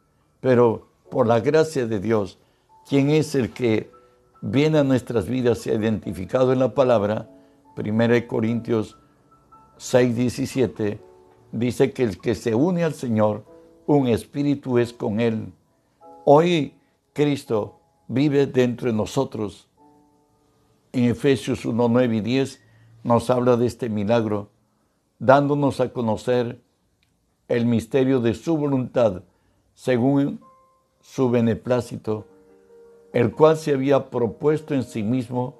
Pero 0.40 0.87
por 1.10 1.26
la 1.26 1.40
gracia 1.40 1.86
de 1.86 2.00
Dios, 2.00 2.38
¿quién 2.88 3.10
es 3.10 3.34
el 3.34 3.52
que 3.52 3.90
viene 4.40 4.78
a 4.78 4.84
nuestras 4.84 5.26
vidas 5.28 5.66
y 5.66 5.70
ha 5.70 5.74
identificado 5.74 6.52
en 6.52 6.58
la 6.58 6.74
palabra? 6.74 7.28
1 7.76 8.26
Corintios 8.26 8.96
6, 9.76 10.16
17, 10.16 11.00
dice 11.52 11.92
que 11.92 12.02
el 12.02 12.18
que 12.18 12.34
se 12.34 12.54
une 12.54 12.84
al 12.84 12.94
Señor, 12.94 13.44
un 13.86 14.08
espíritu 14.08 14.78
es 14.78 14.92
con 14.92 15.20
Él. 15.20 15.52
Hoy 16.24 16.74
Cristo 17.12 17.80
vive 18.08 18.46
dentro 18.46 18.90
de 18.90 18.96
nosotros. 18.96 19.68
En 20.92 21.04
Efesios 21.04 21.64
1, 21.64 21.88
9 21.88 22.16
y 22.16 22.20
10 22.20 22.60
nos 23.04 23.30
habla 23.30 23.56
de 23.56 23.66
este 23.66 23.88
milagro, 23.88 24.50
dándonos 25.18 25.80
a 25.80 25.92
conocer 25.92 26.60
el 27.46 27.64
misterio 27.66 28.20
de 28.20 28.34
su 28.34 28.56
voluntad 28.56 29.22
según 29.74 30.40
su 31.08 31.30
beneplácito, 31.30 32.26
el 33.14 33.32
cual 33.32 33.56
se 33.56 33.72
había 33.72 34.10
propuesto 34.10 34.74
en 34.74 34.82
sí 34.82 35.02
mismo 35.02 35.56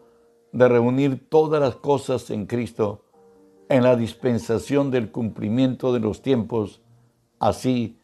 de 0.52 0.68
reunir 0.68 1.26
todas 1.30 1.58
las 1.58 1.74
cosas 1.74 2.30
en 2.30 2.44
Cristo 2.44 3.06
en 3.70 3.82
la 3.82 3.96
dispensación 3.96 4.90
del 4.90 5.10
cumplimiento 5.10 5.94
de 5.94 6.00
los 6.00 6.20
tiempos, 6.20 6.82
así 7.38 7.98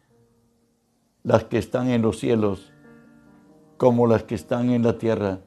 las 1.21 1.43
que 1.43 1.59
están 1.59 1.89
en 1.91 2.01
los 2.01 2.17
cielos 2.17 2.73
como 3.77 4.07
las 4.07 4.23
que 4.23 4.33
están 4.33 4.71
en 4.71 4.81
la 4.81 4.97
tierra. 4.97 5.41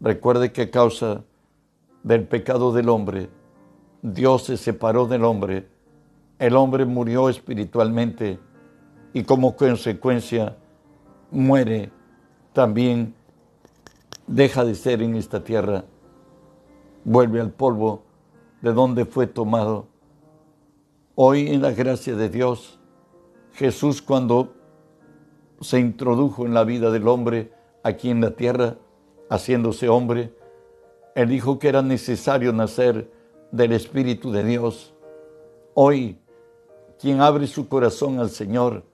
Recuerde 0.00 0.52
que 0.52 0.62
a 0.62 0.70
causa 0.70 1.24
del 2.02 2.28
pecado 2.28 2.70
del 2.70 2.90
hombre, 2.90 3.30
Dios 4.02 4.44
se 4.44 4.58
separó 4.58 5.06
del 5.06 5.24
hombre, 5.24 5.68
el 6.38 6.54
hombre 6.54 6.84
murió 6.84 7.30
espiritualmente 7.30 8.38
y 9.14 9.22
como 9.24 9.56
consecuencia 9.56 10.58
muere 11.30 11.90
también, 12.52 13.14
deja 14.26 14.64
de 14.64 14.74
ser 14.74 15.02
en 15.02 15.16
esta 15.16 15.42
tierra 15.42 15.84
vuelve 17.08 17.40
al 17.40 17.50
polvo 17.50 18.02
de 18.60 18.72
donde 18.72 19.06
fue 19.06 19.26
tomado. 19.26 19.86
Hoy 21.14 21.48
en 21.48 21.62
la 21.62 21.72
gracia 21.72 22.14
de 22.14 22.28
Dios, 22.28 22.78
Jesús 23.54 24.02
cuando 24.02 24.52
se 25.60 25.80
introdujo 25.80 26.44
en 26.44 26.52
la 26.52 26.64
vida 26.64 26.90
del 26.90 27.08
hombre 27.08 27.50
aquí 27.82 28.10
en 28.10 28.20
la 28.20 28.32
tierra, 28.32 28.76
haciéndose 29.30 29.88
hombre, 29.88 30.34
él 31.14 31.28
dijo 31.30 31.58
que 31.58 31.68
era 31.68 31.80
necesario 31.80 32.52
nacer 32.52 33.10
del 33.50 33.72
Espíritu 33.72 34.30
de 34.30 34.44
Dios. 34.44 34.94
Hoy, 35.74 36.18
quien 37.00 37.22
abre 37.22 37.46
su 37.46 37.68
corazón 37.68 38.20
al 38.20 38.28
Señor, 38.28 38.84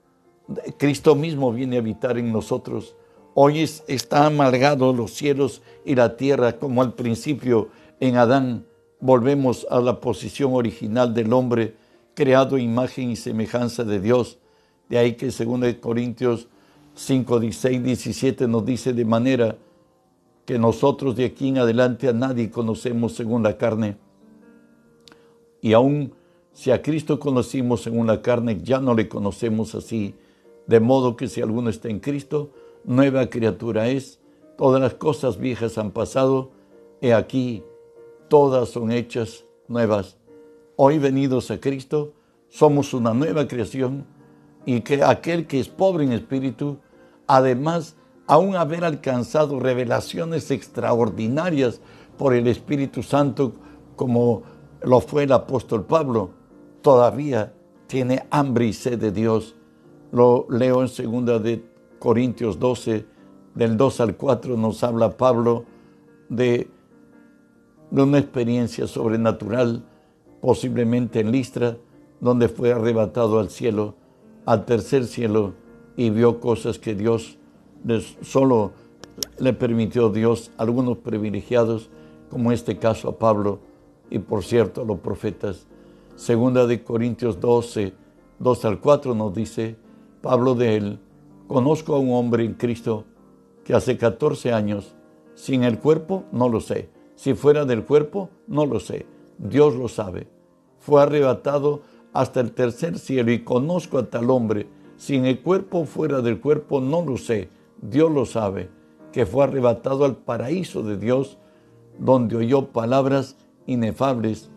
Cristo 0.77 1.15
mismo 1.15 1.51
viene 1.51 1.77
a 1.77 1.79
habitar 1.79 2.17
en 2.17 2.31
nosotros. 2.31 2.95
Hoy 3.33 3.59
está 3.59 4.25
amargado 4.25 4.93
los 4.93 5.11
cielos 5.11 5.61
y 5.83 5.95
la 5.95 6.15
tierra 6.15 6.57
como 6.57 6.81
al 6.81 6.93
principio 6.93 7.69
en 7.99 8.17
Adán 8.17 8.65
volvemos 8.99 9.67
a 9.69 9.79
la 9.79 9.99
posición 9.99 10.53
original 10.53 11.13
del 11.13 11.33
hombre, 11.33 11.75
creado 12.13 12.57
imagen 12.57 13.11
y 13.11 13.15
semejanza 13.15 13.83
de 13.83 13.99
Dios. 13.99 14.37
De 14.87 14.97
ahí 14.97 15.13
que 15.13 15.27
2 15.27 15.75
Corintios 15.81 16.47
5, 16.95 17.39
16, 17.39 17.83
17 17.83 18.47
nos 18.47 18.65
dice 18.65 18.93
de 18.93 19.03
manera 19.03 19.57
que 20.45 20.57
nosotros 20.57 21.15
de 21.15 21.25
aquí 21.25 21.49
en 21.49 21.57
adelante 21.57 22.07
a 22.07 22.13
nadie 22.13 22.51
conocemos 22.51 23.13
según 23.13 23.43
la 23.43 23.57
carne. 23.57 23.97
Y 25.61 25.73
aún 25.73 26.13
si 26.53 26.71
a 26.71 26.81
Cristo 26.81 27.19
conocimos 27.19 27.81
según 27.81 28.07
la 28.07 28.21
carne, 28.21 28.61
ya 28.63 28.79
no 28.79 28.93
le 28.93 29.09
conocemos 29.09 29.75
así. 29.75 30.15
De 30.67 30.79
modo 30.79 31.15
que 31.15 31.27
si 31.27 31.41
alguno 31.41 31.69
está 31.69 31.89
en 31.89 31.99
Cristo, 31.99 32.51
nueva 32.83 33.29
criatura 33.29 33.87
es. 33.87 34.19
Todas 34.57 34.81
las 34.81 34.93
cosas 34.93 35.37
viejas 35.37 35.77
han 35.77 35.91
pasado. 35.91 36.51
He 37.01 37.13
aquí, 37.13 37.63
todas 38.29 38.69
son 38.69 38.91
hechas 38.91 39.45
nuevas. 39.67 40.17
Hoy 40.75 40.99
venidos 40.99 41.51
a 41.51 41.59
Cristo, 41.59 42.13
somos 42.49 42.93
una 42.93 43.13
nueva 43.13 43.47
creación 43.47 44.05
y 44.65 44.81
que 44.81 45.03
aquel 45.03 45.47
que 45.47 45.59
es 45.59 45.69
pobre 45.69 46.03
en 46.03 46.11
espíritu, 46.11 46.77
además, 47.27 47.95
aún 48.27 48.55
haber 48.55 48.83
alcanzado 48.83 49.59
revelaciones 49.59 50.49
extraordinarias 50.51 51.81
por 52.17 52.33
el 52.33 52.47
Espíritu 52.47 53.03
Santo, 53.03 53.53
como 53.95 54.43
lo 54.81 55.01
fue 55.01 55.23
el 55.23 55.31
apóstol 55.31 55.85
Pablo, 55.85 56.31
todavía 56.81 57.53
tiene 57.87 58.25
hambre 58.31 58.65
y 58.65 58.73
sed 58.73 58.99
de 58.99 59.11
Dios. 59.11 59.55
Lo 60.15 60.47
leo 60.49 60.81
en 60.81 60.87
segunda 60.87 61.39
de 61.39 61.61
Corintios 61.99 62.57
12, 62.57 63.05
del 63.53 63.75
2 63.75 63.99
al 63.99 64.15
4, 64.15 64.55
nos 64.55 64.81
habla 64.81 65.17
Pablo 65.17 65.65
de 66.29 66.69
una 67.91 68.19
experiencia 68.19 68.87
sobrenatural, 68.87 69.83
posiblemente 70.39 71.19
en 71.19 71.33
Listra, 71.33 71.75
donde 72.21 72.47
fue 72.47 72.71
arrebatado 72.71 73.39
al 73.39 73.49
cielo, 73.49 73.95
al 74.45 74.63
tercer 74.63 75.03
cielo, 75.03 75.53
y 75.97 76.11
vio 76.11 76.39
cosas 76.39 76.79
que 76.79 76.95
Dios 76.95 77.37
solo 78.21 78.71
le 79.37 79.51
permitió 79.51 80.07
Dios 80.07 80.49
algunos 80.55 80.99
privilegiados, 80.99 81.89
como 82.29 82.53
este 82.53 82.77
caso 82.77 83.09
a 83.09 83.17
Pablo, 83.19 83.59
y 84.09 84.19
por 84.19 84.45
cierto 84.45 84.83
a 84.83 84.85
los 84.85 84.99
profetas. 84.99 85.67
Segunda 86.15 86.65
de 86.67 86.85
Corintios 86.85 87.37
12, 87.41 87.93
2 88.39 88.63
al 88.63 88.79
4 88.79 89.13
nos 89.13 89.33
dice, 89.33 89.83
Pablo 90.25 90.55
de 90.55 90.75
él, 90.75 90.99
conozco 91.47 91.93
a 91.93 91.99
un 91.99 92.11
hombre 92.11 92.43
en 92.43 92.55
Cristo 92.55 93.03
que 93.63 93.75
hace 93.75 93.95
14 93.95 94.53
años, 94.53 94.95
sin 95.35 95.63
el 95.63 95.77
cuerpo 95.77 96.23
no 96.31 96.49
lo 96.49 96.61
sé, 96.61 96.89
si 97.13 97.35
fuera 97.35 97.63
del 97.63 97.85
cuerpo, 97.85 98.31
no 98.47 98.65
lo 98.65 98.79
sé. 98.79 99.05
Dios 99.37 99.75
lo 99.75 99.87
sabe. 99.87 100.27
Fue 100.79 101.03
arrebatado 101.03 101.83
hasta 102.11 102.39
el 102.39 102.53
tercer 102.53 102.97
cielo 102.97 103.31
y 103.31 103.43
conozco 103.43 103.99
a 103.99 104.09
tal 104.09 104.31
hombre. 104.31 104.67
Si 104.97 105.15
en 105.15 105.27
el 105.27 105.43
cuerpo 105.43 105.85
fuera 105.85 106.21
del 106.21 106.41
cuerpo, 106.41 106.81
no 106.81 107.03
lo 107.03 107.17
sé. 107.17 107.49
Dios 107.79 108.11
lo 108.11 108.25
sabe. 108.25 108.71
que 109.11 109.27
fue 109.27 109.43
arrebatado 109.43 110.05
al 110.05 110.15
paraíso 110.15 110.81
de 110.81 110.97
Dios, 110.97 111.37
donde 111.99 112.35
oyó 112.35 112.69
palabras 112.69 113.37
inefables 113.67 114.49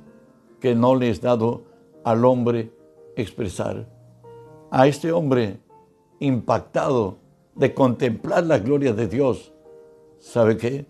que 0.60 0.75
no 0.75 0.94
le 0.94 1.10
es 1.10 1.20
dado 1.20 1.64
al 2.04 2.25
hombre 2.25 2.72
expresar. 3.16 3.98
A 4.70 4.87
este 4.87 5.12
hombre 5.12 5.60
impactado 6.20 7.16
de 7.54 7.72
contemplar 7.72 8.44
la 8.44 8.58
gloria 8.58 8.92
de 8.92 9.08
Dios, 9.08 9.52
¿sabe 10.18 10.56
qué? 10.56 10.87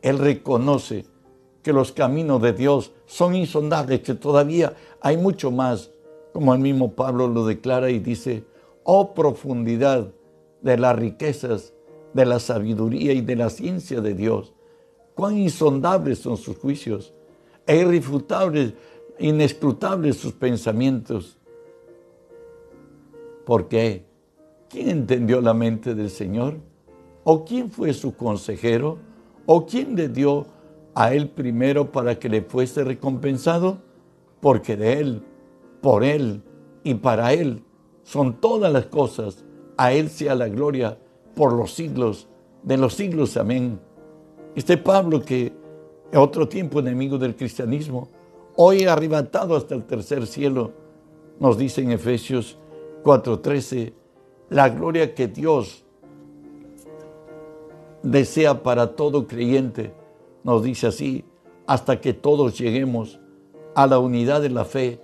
Él 0.00 0.18
reconoce 0.18 1.04
que 1.62 1.72
los 1.72 1.92
caminos 1.92 2.40
de 2.40 2.52
Dios 2.52 2.92
son 3.06 3.34
insondables, 3.34 4.00
que 4.00 4.14
todavía 4.14 4.74
hay 5.00 5.16
mucho 5.16 5.50
más, 5.50 5.90
como 6.32 6.54
el 6.54 6.60
mismo 6.60 6.92
Pablo 6.92 7.26
lo 7.26 7.46
declara 7.46 7.90
y 7.90 7.98
dice, 7.98 8.44
oh 8.84 9.14
profundidad 9.14 10.12
de 10.62 10.78
las 10.78 10.94
riquezas, 10.94 11.72
de 12.12 12.26
la 12.26 12.38
sabiduría 12.38 13.12
y 13.12 13.22
de 13.22 13.34
la 13.34 13.50
ciencia 13.50 14.00
de 14.00 14.14
Dios, 14.14 14.52
cuán 15.14 15.36
insondables 15.36 16.20
son 16.20 16.36
sus 16.36 16.56
juicios 16.58 17.12
e 17.66 17.78
irrefutables, 17.78 18.74
inescrutables 19.18 20.16
sus 20.16 20.32
pensamientos. 20.32 21.38
¿Por 23.44 23.68
qué? 23.68 24.06
¿Quién 24.68 24.88
entendió 24.88 25.40
la 25.40 25.54
mente 25.54 25.94
del 25.94 26.10
Señor? 26.10 26.56
¿O 27.24 27.44
quién 27.44 27.70
fue 27.70 27.92
su 27.92 28.16
consejero? 28.16 28.98
¿O 29.46 29.66
quién 29.66 29.94
le 29.96 30.08
dio 30.08 30.46
a 30.94 31.12
él 31.12 31.28
primero 31.28 31.92
para 31.92 32.18
que 32.18 32.28
le 32.28 32.42
fuese 32.42 32.84
recompensado? 32.84 33.78
Porque 34.40 34.76
de 34.76 35.00
él, 35.00 35.22
por 35.80 36.04
él 36.04 36.42
y 36.82 36.94
para 36.94 37.32
él 37.32 37.62
son 38.02 38.40
todas 38.40 38.72
las 38.72 38.86
cosas. 38.86 39.44
A 39.76 39.92
él 39.92 40.08
sea 40.08 40.34
la 40.34 40.48
gloria 40.48 40.98
por 41.34 41.52
los 41.52 41.72
siglos 41.72 42.28
de 42.62 42.76
los 42.76 42.94
siglos. 42.94 43.36
Amén. 43.36 43.78
Este 44.54 44.76
Pablo 44.76 45.22
que 45.22 45.52
otro 46.14 46.48
tiempo 46.48 46.78
enemigo 46.78 47.18
del 47.18 47.34
cristianismo, 47.34 48.08
hoy 48.56 48.84
arrebatado 48.84 49.56
hasta 49.56 49.74
el 49.74 49.84
tercer 49.84 50.26
cielo, 50.26 50.72
nos 51.40 51.58
dice 51.58 51.82
en 51.82 51.90
Efesios 51.90 52.58
4:13, 53.04 53.92
la 54.48 54.70
gloria 54.70 55.14
que 55.14 55.28
Dios 55.28 55.84
desea 58.02 58.62
para 58.62 58.96
todo 58.96 59.26
creyente, 59.26 59.92
nos 60.42 60.62
dice 60.62 60.88
así, 60.88 61.24
hasta 61.66 62.00
que 62.00 62.12
todos 62.12 62.58
lleguemos 62.58 63.20
a 63.74 63.86
la 63.86 63.98
unidad 63.98 64.42
de 64.42 64.50
la 64.50 64.64
fe 64.64 65.00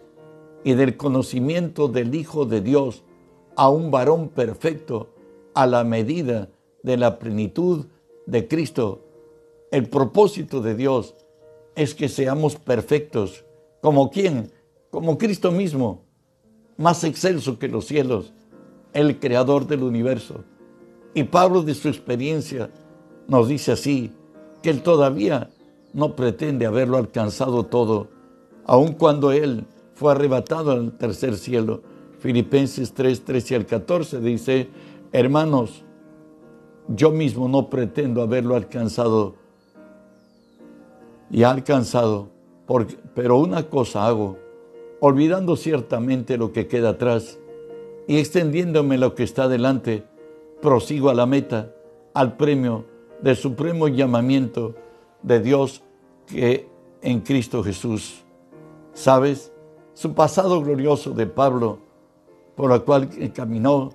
y 0.64 0.74
del 0.74 0.96
conocimiento 0.96 1.88
del 1.88 2.14
Hijo 2.14 2.46
de 2.46 2.60
Dios, 2.60 3.04
a 3.56 3.68
un 3.68 3.90
varón 3.90 4.28
perfecto, 4.28 5.10
a 5.54 5.66
la 5.66 5.84
medida 5.84 6.50
de 6.82 6.96
la 6.96 7.18
plenitud 7.18 7.86
de 8.26 8.48
Cristo. 8.48 9.04
El 9.70 9.88
propósito 9.88 10.60
de 10.62 10.74
Dios 10.74 11.14
es 11.74 11.94
que 11.94 12.08
seamos 12.08 12.56
perfectos, 12.56 13.44
como 13.80 14.10
quién, 14.10 14.52
como 14.90 15.18
Cristo 15.18 15.50
mismo, 15.50 16.04
más 16.80 17.04
excelso 17.04 17.58
que 17.58 17.68
los 17.68 17.84
cielos, 17.84 18.32
el 18.94 19.20
creador 19.20 19.66
del 19.66 19.82
universo. 19.82 20.42
Y 21.12 21.24
Pablo 21.24 21.62
de 21.62 21.74
su 21.74 21.88
experiencia 21.88 22.70
nos 23.28 23.48
dice 23.48 23.72
así, 23.72 24.10
que 24.62 24.70
él 24.70 24.82
todavía 24.82 25.50
no 25.92 26.16
pretende 26.16 26.64
haberlo 26.64 26.96
alcanzado 26.96 27.66
todo, 27.66 28.08
aun 28.64 28.94
cuando 28.94 29.30
él 29.30 29.66
fue 29.94 30.12
arrebatado 30.12 30.72
al 30.72 30.92
tercer 30.92 31.36
cielo. 31.36 31.82
Filipenses 32.18 32.92
3, 32.94 33.24
13 33.24 33.56
al 33.56 33.66
14 33.66 34.20
dice, 34.20 34.68
hermanos, 35.12 35.82
yo 36.88 37.10
mismo 37.10 37.46
no 37.46 37.68
pretendo 37.68 38.22
haberlo 38.22 38.56
alcanzado 38.56 39.34
y 41.30 41.42
ha 41.42 41.50
alcanzado, 41.50 42.30
pero 43.14 43.38
una 43.38 43.64
cosa 43.64 44.06
hago, 44.06 44.38
olvidando 45.00 45.56
ciertamente 45.56 46.36
lo 46.36 46.52
que 46.52 46.66
queda 46.66 46.90
atrás 46.90 47.38
y 48.06 48.18
extendiéndome 48.18 48.98
lo 48.98 49.14
que 49.14 49.22
está 49.22 49.48
delante, 49.48 50.04
prosigo 50.60 51.10
a 51.10 51.14
la 51.14 51.26
meta, 51.26 51.74
al 52.14 52.36
premio 52.36 52.84
del 53.22 53.36
supremo 53.36 53.88
llamamiento 53.88 54.74
de 55.22 55.40
Dios 55.40 55.82
que 56.26 56.68
en 57.02 57.20
Cristo 57.20 57.62
Jesús. 57.62 58.22
¿Sabes? 58.92 59.52
Su 59.94 60.14
pasado 60.14 60.60
glorioso 60.62 61.10
de 61.12 61.26
Pablo, 61.26 61.78
por 62.56 62.72
el 62.72 62.82
cual 62.82 63.08
caminó 63.34 63.92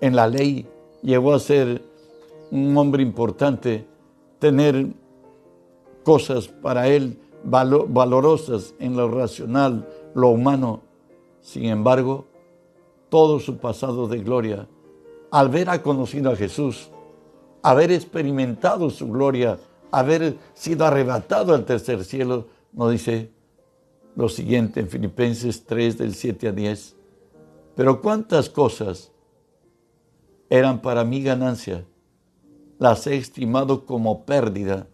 en 0.00 0.16
la 0.16 0.26
ley, 0.26 0.66
llegó 1.02 1.34
a 1.34 1.40
ser 1.40 1.82
un 2.50 2.76
hombre 2.76 3.02
importante, 3.02 3.86
tener 4.38 4.86
cosas 6.04 6.48
para 6.48 6.88
él 6.88 7.18
valorosas 7.44 8.74
en 8.78 8.96
lo 8.96 9.10
racional, 9.10 9.86
lo 10.14 10.28
humano. 10.28 10.82
Sin 11.40 11.64
embargo, 11.66 12.26
todo 13.08 13.40
su 13.40 13.58
pasado 13.58 14.08
de 14.08 14.18
gloria, 14.18 14.68
al 15.30 15.48
ver 15.48 15.82
conocido 15.82 16.30
a 16.30 16.36
Jesús, 16.36 16.90
haber 17.62 17.92
experimentado 17.92 18.90
su 18.90 19.08
gloria, 19.08 19.58
haber 19.90 20.36
sido 20.54 20.84
arrebatado 20.84 21.54
al 21.54 21.64
tercer 21.64 22.04
cielo, 22.04 22.46
nos 22.72 22.92
dice 22.92 23.30
lo 24.16 24.28
siguiente 24.28 24.80
en 24.80 24.88
Filipenses 24.88 25.64
3 25.64 25.98
del 25.98 26.14
7 26.14 26.48
a 26.48 26.52
10. 26.52 26.96
Pero 27.76 28.02
cuántas 28.02 28.50
cosas 28.50 29.12
eran 30.50 30.80
para 30.80 31.04
mi 31.04 31.22
ganancia, 31.22 31.84
las 32.78 33.06
he 33.06 33.16
estimado 33.16 33.86
como 33.86 34.24
pérdida 34.24 34.86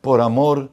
por 0.00 0.20
amor 0.20 0.70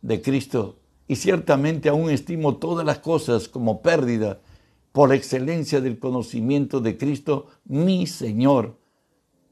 de 0.00 0.22
Cristo. 0.22 0.76
Y 1.12 1.16
ciertamente 1.16 1.90
aún 1.90 2.08
estimo 2.08 2.56
todas 2.56 2.86
las 2.86 3.00
cosas 3.00 3.46
como 3.46 3.82
pérdida 3.82 4.40
por 4.92 5.12
excelencia 5.12 5.82
del 5.82 5.98
conocimiento 5.98 6.80
de 6.80 6.96
Cristo, 6.96 7.48
mi 7.66 8.06
Señor, 8.06 8.78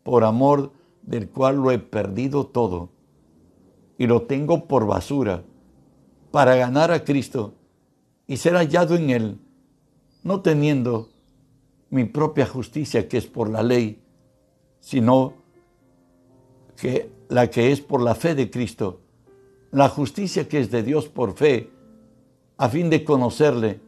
por 0.02 0.24
amor 0.24 0.72
del 1.02 1.28
cual 1.28 1.56
lo 1.56 1.70
he 1.70 1.78
perdido 1.78 2.46
todo 2.46 2.88
y 3.98 4.06
lo 4.06 4.22
tengo 4.22 4.68
por 4.68 4.86
basura 4.86 5.44
para 6.30 6.56
ganar 6.56 6.92
a 6.92 7.04
Cristo 7.04 7.52
y 8.26 8.38
ser 8.38 8.54
hallado 8.54 8.96
en 8.96 9.10
Él, 9.10 9.38
no 10.22 10.40
teniendo 10.40 11.10
mi 11.90 12.04
propia 12.04 12.46
justicia 12.46 13.06
que 13.06 13.18
es 13.18 13.26
por 13.26 13.50
la 13.50 13.62
ley, 13.62 14.02
sino 14.80 15.34
que 16.80 17.12
la 17.28 17.50
que 17.50 17.70
es 17.70 17.82
por 17.82 18.00
la 18.00 18.14
fe 18.14 18.34
de 18.34 18.50
Cristo, 18.50 19.02
la 19.70 19.88
justicia 19.88 20.48
que 20.48 20.60
es 20.60 20.70
de 20.70 20.82
Dios 20.82 21.08
por 21.08 21.34
fe, 21.34 21.70
a 22.56 22.68
fin 22.68 22.90
de 22.90 23.04
conocerle 23.04 23.80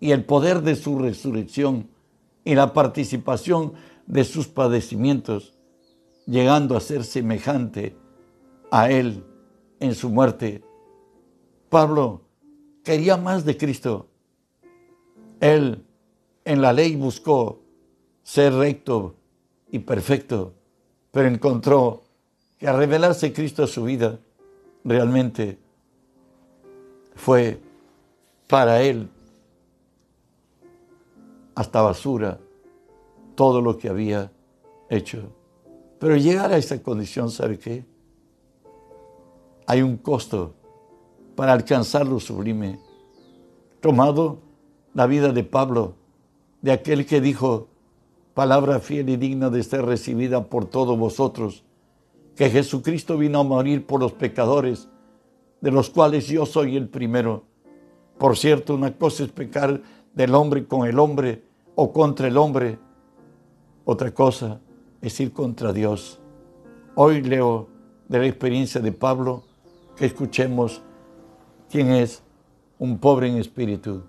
y 0.00 0.10
el 0.10 0.24
poder 0.24 0.62
de 0.62 0.76
su 0.76 0.98
resurrección 0.98 1.88
y 2.44 2.54
la 2.54 2.72
participación 2.72 3.72
de 4.06 4.24
sus 4.24 4.48
padecimientos 4.48 5.54
llegando 6.26 6.76
a 6.76 6.80
ser 6.80 7.04
semejante 7.04 7.96
a 8.70 8.90
Él 8.90 9.24
en 9.80 9.94
su 9.94 10.10
muerte. 10.10 10.62
Pablo 11.68 12.22
quería 12.84 13.16
más 13.16 13.44
de 13.44 13.56
Cristo. 13.56 14.08
Él 15.40 15.84
en 16.44 16.62
la 16.62 16.72
ley 16.72 16.96
buscó 16.96 17.60
ser 18.22 18.54
recto 18.54 19.14
y 19.70 19.80
perfecto, 19.80 20.54
pero 21.10 21.28
encontró 21.28 22.04
que 22.58 22.68
al 22.68 22.78
revelarse 22.78 23.32
Cristo 23.32 23.64
a 23.64 23.66
su 23.66 23.84
vida, 23.84 24.18
realmente 24.86 25.58
fue 27.16 27.60
para 28.46 28.80
él 28.82 29.10
hasta 31.56 31.82
basura 31.82 32.38
todo 33.34 33.60
lo 33.60 33.76
que 33.76 33.88
había 33.88 34.30
hecho. 34.88 35.32
Pero 35.98 36.16
llegar 36.16 36.52
a 36.52 36.56
esa 36.56 36.80
condición, 36.80 37.30
¿sabe 37.30 37.58
qué? 37.58 37.84
Hay 39.66 39.82
un 39.82 39.96
costo 39.96 40.54
para 41.34 41.52
alcanzar 41.52 42.06
lo 42.06 42.20
sublime. 42.20 42.78
Tomado 43.80 44.38
la 44.94 45.06
vida 45.06 45.32
de 45.32 45.42
Pablo, 45.42 45.94
de 46.62 46.70
aquel 46.70 47.06
que 47.06 47.20
dijo, 47.20 47.66
palabra 48.34 48.78
fiel 48.78 49.08
y 49.08 49.16
digna 49.16 49.50
de 49.50 49.64
ser 49.64 49.84
recibida 49.84 50.44
por 50.44 50.66
todos 50.66 50.96
vosotros, 50.96 51.64
que 52.36 52.50
Jesucristo 52.50 53.16
vino 53.16 53.40
a 53.40 53.44
morir 53.44 53.86
por 53.86 54.00
los 54.00 54.12
pecadores, 54.12 54.88
de 55.62 55.70
los 55.70 55.88
cuales 55.88 56.28
yo 56.28 56.44
soy 56.44 56.76
el 56.76 56.88
primero. 56.88 57.44
Por 58.18 58.36
cierto, 58.36 58.74
una 58.74 58.94
cosa 58.96 59.24
es 59.24 59.30
pecar 59.30 59.80
del 60.14 60.34
hombre 60.34 60.66
con 60.66 60.86
el 60.86 60.98
hombre 60.98 61.42
o 61.74 61.92
contra 61.92 62.28
el 62.28 62.36
hombre. 62.36 62.78
Otra 63.86 64.12
cosa 64.12 64.60
es 65.00 65.18
ir 65.18 65.32
contra 65.32 65.72
Dios. 65.72 66.20
Hoy 66.94 67.22
leo 67.22 67.68
de 68.06 68.18
la 68.18 68.26
experiencia 68.26 68.82
de 68.82 68.92
Pablo 68.92 69.42
que 69.96 70.04
escuchemos 70.04 70.82
quién 71.70 71.90
es 71.90 72.22
un 72.78 72.98
pobre 72.98 73.28
en 73.28 73.38
espíritu. 73.38 74.02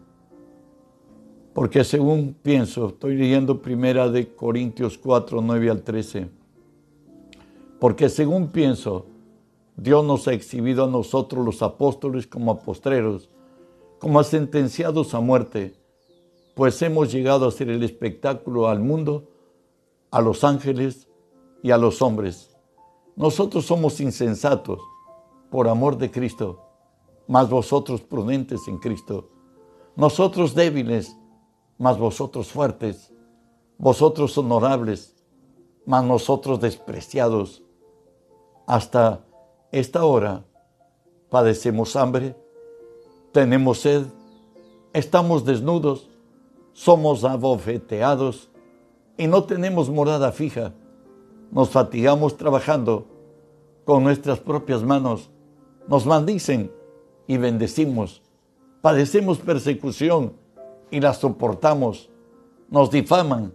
Porque 1.53 1.83
según 1.85 2.35
pienso, 2.41 2.89
estoy 2.89 3.15
leyendo 3.15 3.61
primera 3.61 4.09
de 4.09 4.35
Corintios 4.35 4.97
4, 4.97 5.41
9 5.41 5.69
al 5.69 5.81
13. 5.81 6.36
Porque 7.79 8.09
según 8.09 8.47
pienso, 8.47 9.05
Dios 9.75 10.03
nos 10.03 10.27
ha 10.27 10.33
exhibido 10.33 10.85
a 10.85 10.87
nosotros 10.87 11.45
los 11.45 11.61
apóstoles 11.61 12.25
como 12.25 12.51
apostreros, 12.51 13.29
como 13.99 14.23
sentenciados 14.23 15.13
a 15.13 15.19
muerte, 15.19 15.75
pues 16.55 16.81
hemos 16.81 17.11
llegado 17.11 17.47
a 17.47 17.51
ser 17.51 17.69
el 17.69 17.83
espectáculo 17.83 18.67
al 18.67 18.79
mundo, 18.79 19.29
a 20.09 20.21
los 20.21 20.43
ángeles 20.43 21.07
y 21.61 21.71
a 21.71 21.77
los 21.77 22.01
hombres. 22.01 22.55
Nosotros 23.15 23.65
somos 23.65 23.99
insensatos 23.99 24.79
por 25.51 25.67
amor 25.67 25.97
de 25.97 26.09
Cristo, 26.09 26.63
mas 27.27 27.49
vosotros 27.49 28.01
prudentes 28.01 28.67
en 28.67 28.77
Cristo. 28.77 29.29
Nosotros 29.95 30.55
débiles, 30.55 31.15
mas 31.77 31.97
vosotros 31.97 32.51
fuertes. 32.51 33.13
Vosotros 33.77 34.35
honorables, 34.37 35.15
mas 35.85 36.03
nosotros 36.03 36.59
despreciados. 36.59 37.63
Hasta 38.67 39.21
esta 39.71 40.03
hora 40.03 40.43
padecemos 41.29 41.95
hambre, 41.95 42.35
tenemos 43.31 43.79
sed, 43.79 44.03
estamos 44.91 45.45
desnudos, 45.45 46.09
somos 46.73 47.23
abofeteados 47.23 48.49
y 49.17 49.27
no 49.27 49.45
tenemos 49.45 49.89
morada 49.89 50.33
fija. 50.33 50.73
Nos 51.49 51.69
fatigamos 51.69 52.35
trabajando 52.35 53.05
con 53.85 54.03
nuestras 54.03 54.39
propias 54.41 54.83
manos, 54.83 55.29
nos 55.87 56.05
maldicen 56.05 56.69
y 57.25 57.37
bendecimos. 57.37 58.21
Padecemos 58.81 59.37
persecución 59.37 60.33
y 60.91 60.99
la 60.99 61.13
soportamos. 61.13 62.09
Nos 62.69 62.91
difaman 62.91 63.53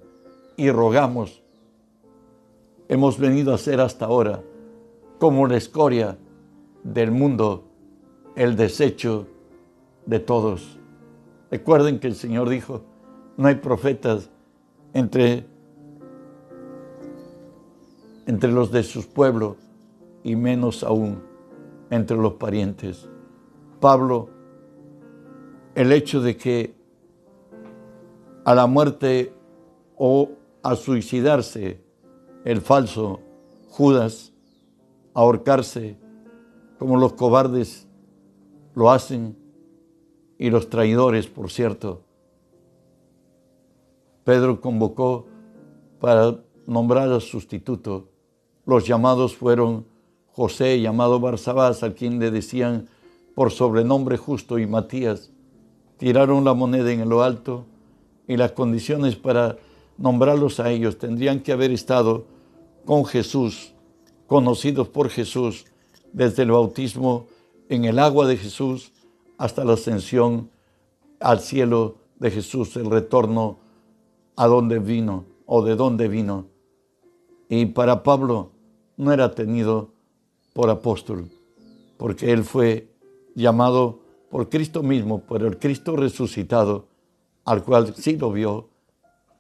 y 0.57 0.71
rogamos. 0.71 1.43
Hemos 2.89 3.19
venido 3.19 3.53
a 3.53 3.59
ser 3.59 3.79
hasta 3.83 4.07
ahora 4.07 4.43
como 5.23 5.47
la 5.47 5.57
escoria 5.57 6.19
del 6.83 7.13
mundo, 7.13 7.63
el 8.35 8.57
desecho 8.57 9.29
de 10.05 10.19
todos. 10.19 10.81
Recuerden 11.49 12.01
que 12.01 12.09
el 12.09 12.17
Señor 12.17 12.49
dijo, 12.49 12.83
no 13.37 13.47
hay 13.47 13.55
profetas 13.55 14.31
entre, 14.93 15.47
entre 18.27 18.51
los 18.51 18.73
de 18.73 18.83
sus 18.83 19.07
pueblos 19.07 19.59
y 20.25 20.35
menos 20.35 20.83
aún 20.83 21.23
entre 21.91 22.17
los 22.17 22.33
parientes. 22.33 23.09
Pablo, 23.79 24.29
el 25.77 25.93
hecho 25.93 26.21
de 26.21 26.37
que 26.37 26.75
a 28.45 28.57
la 28.57 28.67
muerte 28.67 29.33
o 29.97 30.31
a 30.65 30.75
suicidarse 30.75 31.81
el 32.45 32.61
falso 32.61 33.21
Judas, 33.69 34.32
ahorcarse 35.15 35.97
como 36.79 36.97
los 36.97 37.13
cobardes 37.13 37.87
lo 38.75 38.91
hacen 38.91 39.37
y 40.39 40.51
los 40.51 40.69
traidores, 40.69 41.27
por 41.27 41.51
cierto. 41.51 42.03
Pedro 44.25 44.61
convocó 44.61 45.27
para 46.01 46.41
nombrar 46.67 47.09
al 47.09 47.21
sustituto. 47.21 48.09
Los 48.67 48.87
llamados 48.87 49.37
fueron 49.37 49.87
José, 50.33 50.81
llamado 50.81 51.21
Barsabás, 51.21 51.83
a 51.83 51.95
quien 51.95 52.19
le 52.19 52.31
decían 52.31 52.89
por 53.35 53.51
sobrenombre 53.51 54.17
justo, 54.17 54.59
y 54.59 54.67
Matías. 54.67 55.31
Tiraron 55.99 56.45
la 56.45 56.55
moneda 56.55 56.91
en 56.91 57.09
lo 57.09 57.23
alto 57.23 57.67
y 58.27 58.37
las 58.37 58.53
condiciones 58.53 59.17
para 59.17 59.59
nombrarlos 59.99 60.59
a 60.59 60.71
ellos 60.71 60.99
tendrían 60.99 61.41
que 61.41 61.53
haber 61.53 61.71
estado 61.71 62.25
con 62.85 63.05
Jesús, 63.05 63.72
conocidos 64.33 64.89
por 64.89 65.11
Jesús, 65.11 65.67
desde 66.15 66.45
el 66.45 66.53
bautismo 66.53 67.27
en 67.69 67.85
el 67.85 67.99
agua 67.99 68.27
de 68.27 68.39
Jesús 68.39 68.91
hasta 69.37 69.63
la 69.63 69.75
ascensión 69.75 70.49
al 71.21 71.41
cielo 71.41 71.97
de 72.19 72.31
Jesús, 72.31 72.75
el 72.77 72.91
retorno 72.91 73.59
a 74.37 74.47
donde 74.47 74.79
vino 74.79 75.27
o 75.45 75.63
de 75.63 75.77
donde 75.77 76.09
vino. 76.09 76.47
Y 77.51 77.67
para 77.67 78.03
Pablo 78.03 78.53
no 78.97 79.13
era 79.13 79.35
tenido 79.35 79.91
por 80.55 80.71
apóstol, 80.71 81.29
porque 81.99 82.33
él 82.33 82.45
fue 82.45 82.89
llamado 83.35 83.99
por 84.31 84.49
Cristo 84.49 84.83
mismo, 84.83 85.21
por 85.21 85.43
el 85.43 85.59
Cristo 85.59 85.95
resucitado, 85.95 86.87
al 87.45 87.63
cual 87.63 87.95
sí 87.95 88.17
lo 88.17 88.33
vio 88.33 88.71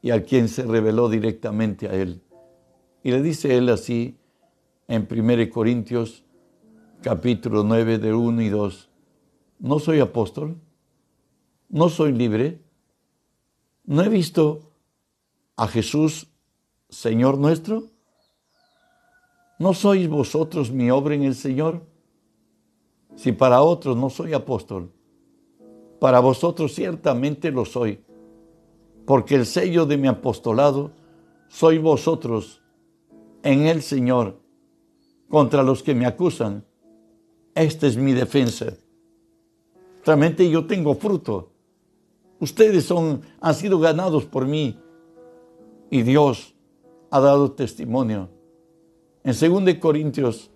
y 0.03 0.11
al 0.11 0.25
quien 0.27 0.51
se 0.51 0.65
reveló 0.65 1.09
directamente 1.09 1.89
a 1.89 1.95
él. 1.95 2.21
Y 3.03 3.11
le 3.11 3.23
dice 3.23 3.57
él 3.57 3.71
así 3.71 4.19
en 4.89 5.07
1 5.11 5.51
Corintios 5.51 6.25
capítulo 7.03 7.65
9 7.65 7.99
de 7.99 8.15
1 8.15 8.43
y 8.43 8.49
2, 8.49 8.89
no 9.59 9.79
soy 9.79 10.01
apóstol, 10.01 10.57
no 11.69 11.89
soy 11.89 12.13
libre, 12.13 12.61
no 13.85 14.03
he 14.03 14.09
visto 14.09 14.73
a 15.57 15.67
Jesús, 15.67 16.29
Señor 16.89 17.39
nuestro, 17.39 17.85
¿no 19.59 19.75
sois 19.75 20.09
vosotros 20.09 20.71
mi 20.71 20.91
obra 20.91 21.15
en 21.15 21.25
el 21.25 21.35
Señor? 21.35 21.87
Si 23.17 23.33
para 23.33 23.63
otros 23.63 23.97
no 23.97 24.11
soy 24.11 24.33
apóstol, 24.33 24.93
para 25.99 26.21
vosotros 26.21 26.75
ciertamente 26.75 27.51
lo 27.51 27.65
soy, 27.65 28.05
porque 29.07 29.35
el 29.35 29.47
sello 29.47 29.87
de 29.87 29.97
mi 29.97 30.09
apostolado 30.09 30.93
soy 31.49 31.79
vosotros 31.79 32.63
en 33.43 33.67
el 33.67 33.83
Señor 33.83 34.42
contra 35.33 35.63
los 35.63 35.83
que 35.83 35.95
me 35.95 36.05
acusan. 36.05 36.63
Esta 37.55 37.87
es 37.87 37.97
mi 37.97 38.13
defensa. 38.13 38.67
Realmente 40.05 40.49
yo 40.51 40.67
tengo 40.67 40.95
fruto. 40.95 41.49
Ustedes 42.39 42.85
son, 42.85 43.23
han 43.41 43.55
sido 43.55 43.79
ganados 43.79 44.27
por 44.27 44.45
mí 44.47 44.79
y 45.89 46.03
Dios 46.03 46.55
ha 47.09 47.19
dado 47.19 47.51
testimonio. 47.53 48.29
En 49.25 49.33
2 49.65 49.75
Corintios 49.77 50.51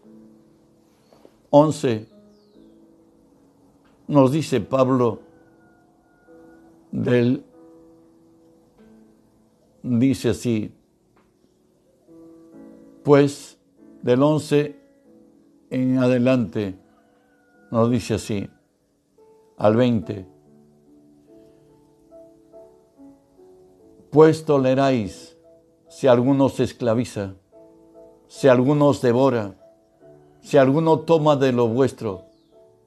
11 1.49 2.09
nos 4.09 4.31
dice 4.31 4.61
Pablo 4.61 5.21
del 6.93 7.43
dice 9.83 10.29
así, 10.29 10.71
pues 13.03 13.56
del 14.07 14.23
11 14.23 14.77
en 15.69 15.99
adelante 15.99 16.79
nos 17.73 17.91
dice 17.91 18.15
así, 18.15 18.49
al 19.59 19.75
20, 19.75 20.29
pues 24.11 24.45
toleráis 24.45 25.37
si 25.89 26.07
alguno 26.07 26.49
se 26.51 26.63
esclaviza, 26.63 27.35
si 28.29 28.47
alguno 28.47 28.87
os 28.87 29.03
devora, 29.03 29.57
si 30.41 30.57
alguno 30.57 31.01
toma 31.01 31.35
de 31.35 31.51
lo 31.51 31.67
vuestro, 31.67 32.27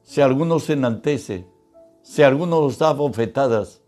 si 0.03 0.21
alguno 0.21 0.59
se 0.59 0.71
enaltece, 0.71 1.45
si 2.01 2.23
alguno 2.23 2.59
os 2.59 2.77
da 2.77 2.93
bofetadas, 2.93 3.81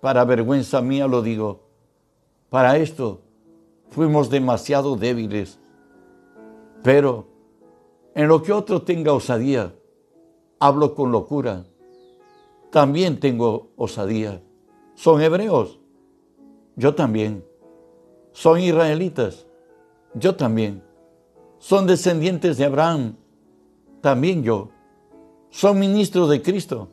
para 0.00 0.24
vergüenza 0.24 0.80
mía 0.80 1.06
lo 1.08 1.20
digo, 1.20 1.60
para 2.48 2.78
esto 2.78 3.20
fuimos 3.90 4.30
demasiado 4.30 4.96
débiles. 4.96 5.60
Pero 6.84 7.24
en 8.14 8.28
lo 8.28 8.42
que 8.42 8.52
otro 8.52 8.82
tenga 8.82 9.14
osadía, 9.14 9.74
hablo 10.60 10.94
con 10.94 11.10
locura. 11.10 11.64
También 12.70 13.18
tengo 13.18 13.70
osadía. 13.76 14.42
Son 14.94 15.22
hebreos. 15.22 15.80
Yo 16.76 16.94
también. 16.94 17.42
Son 18.32 18.60
israelitas. 18.60 19.46
Yo 20.12 20.36
también. 20.36 20.82
Son 21.58 21.86
descendientes 21.86 22.58
de 22.58 22.66
Abraham. 22.66 23.16
También 24.02 24.42
yo. 24.42 24.68
Son 25.48 25.78
ministros 25.78 26.28
de 26.28 26.42
Cristo. 26.42 26.90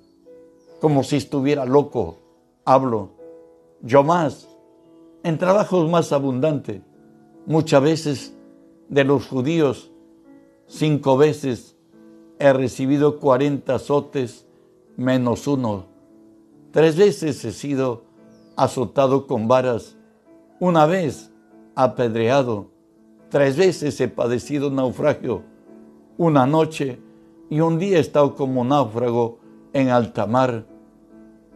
Como 0.80 1.04
si 1.04 1.18
estuviera 1.18 1.66
loco. 1.66 2.18
Hablo. 2.64 3.10
Yo 3.82 4.04
más 4.04 4.48
en 5.24 5.38
trabajos 5.38 5.90
más 5.90 6.14
abundantes. 6.14 6.82
Muchas 7.46 7.82
veces 7.84 8.38
de 8.92 9.06
los 9.06 9.26
judíos, 9.26 9.90
cinco 10.68 11.18
veces 11.18 11.78
he 12.40 12.52
recibido 12.52 13.20
cuarenta 13.20 13.76
azotes 13.76 14.46
menos 14.98 15.48
uno. 15.48 15.86
Tres 16.72 16.98
veces 16.98 17.44
he 17.46 17.54
sido 17.54 18.04
azotado 18.58 19.28
con 19.28 19.48
varas. 19.48 19.96
Una 20.60 20.86
vez 20.86 21.32
apedreado. 21.74 22.70
Tres 23.30 23.56
veces 23.56 24.00
he 24.02 24.10
padecido 24.10 24.70
naufragio. 24.70 25.44
Una 26.18 26.46
noche 26.46 27.00
y 27.50 27.62
un 27.62 27.80
día 27.80 27.98
he 27.98 28.02
estado 28.02 28.36
como 28.36 28.66
náufrago 28.66 29.40
en 29.72 29.88
alta 29.88 30.28
mar. 30.28 30.66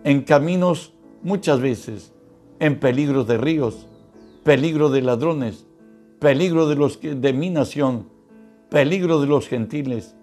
En 0.05 0.21
caminos 0.21 0.93
muchas 1.21 1.59
veces 1.59 2.13
en 2.59 2.79
peligro 2.79 3.25
de 3.25 3.37
ríos, 3.37 3.87
peligro 4.45 4.89
de 4.89 5.01
ladrones, 5.01 5.65
peligro 6.19 6.67
de 6.67 6.75
los 6.75 6.99
de 7.01 7.33
mi 7.33 7.49
nación 7.49 8.15
peligro 8.69 9.21
de 9.21 9.27
los 9.27 9.47
gentiles, 9.47 10.15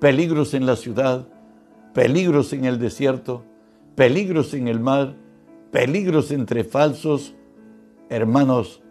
peligros 0.00 0.54
en 0.54 0.66
la 0.66 0.76
ciudad, 0.76 1.28
peligros 1.94 2.52
en 2.52 2.64
el 2.64 2.78
desierto, 2.78 3.44
peligros 3.94 4.54
en 4.54 4.68
el 4.68 4.80
mar, 4.80 5.14
peligros 5.70 6.30
entre 6.30 6.64
falsos. 6.64 7.34
Hermanos, 8.08 8.82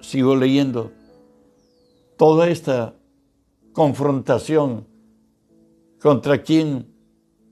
sigo 0.00 0.36
leyendo. 0.36 0.92
Toda 2.16 2.48
esta 2.48 2.94
confrontación 3.72 4.86
contra 6.00 6.42
quien 6.42 6.86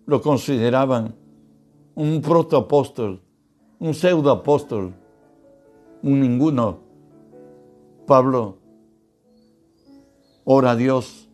lo 0.07 0.21
consideraban 0.23 1.17
un 1.95 2.21
protoapóstol, 2.23 3.23
un 3.79 3.95
pseudoapóstol, 3.95 4.95
un 6.03 6.21
ninguno. 6.21 6.90
Pablo 8.11 8.59
ora 10.43 10.73
a 10.73 10.75
Dios 10.75 11.29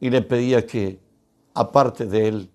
y 0.00 0.10
le 0.10 0.20
pedía 0.20 0.66
que, 0.66 1.00
aparte 1.54 2.04
de 2.04 2.28
él, 2.28 2.50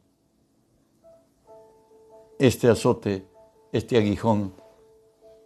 este 2.38 2.70
azote, 2.70 3.26
este 3.72 3.98
aguijón, 3.98 4.54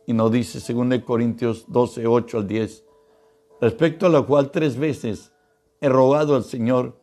y 0.05 0.11
nos 0.11 0.33
dice, 0.33 0.59
según 0.59 0.89
de 0.89 1.01
Corintios 1.01 1.63
12, 1.69 2.05
8 2.05 2.39
al 2.39 2.45
10, 2.45 2.83
respecto 3.61 4.07
a 4.07 4.09
lo 4.09 4.27
cual 4.27 4.51
tres 4.51 4.75
veces 4.75 5.31
he 5.79 5.87
rogado 5.87 6.35
al 6.35 6.43
Señor 6.43 6.99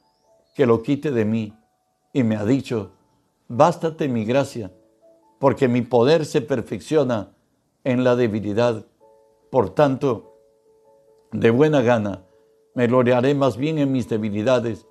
que 0.55 0.67
lo 0.67 0.83
quite 0.83 1.13
de 1.13 1.25
mí, 1.25 1.55
y 2.13 2.25
me 2.25 2.37
ha 2.37 2.45
dicho, 2.45 2.91
bástate 3.49 4.07
mi 4.07 4.27
gracia, 4.27 4.71
porque 5.39 5.67
mi 5.67 5.81
poder 5.81 6.27
se 6.27 6.43
perfecciona 6.43 7.35
en 7.85 8.05
la 8.05 8.17
debilidad. 8.17 8.85
Por 9.51 9.71
tanto, 9.71 10.30
de 11.33 11.51
buena 11.51 11.83
gana, 11.83 12.25
me 12.75 12.87
gloriaré 12.87 13.35
más 13.35 13.57
bien 13.57 13.79
en 13.79 13.93
mis 13.93 14.09
debilidades, 14.09 14.87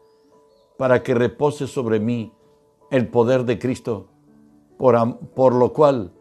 para 0.77 1.03
que 1.03 1.13
repose 1.13 1.67
sobre 1.67 1.99
mí 1.99 2.31
el 2.91 3.07
poder 3.07 3.43
de 3.43 3.59
Cristo, 3.59 4.07
por, 4.77 5.19
por 5.35 5.53
lo 5.53 5.73
cual, 5.73 6.11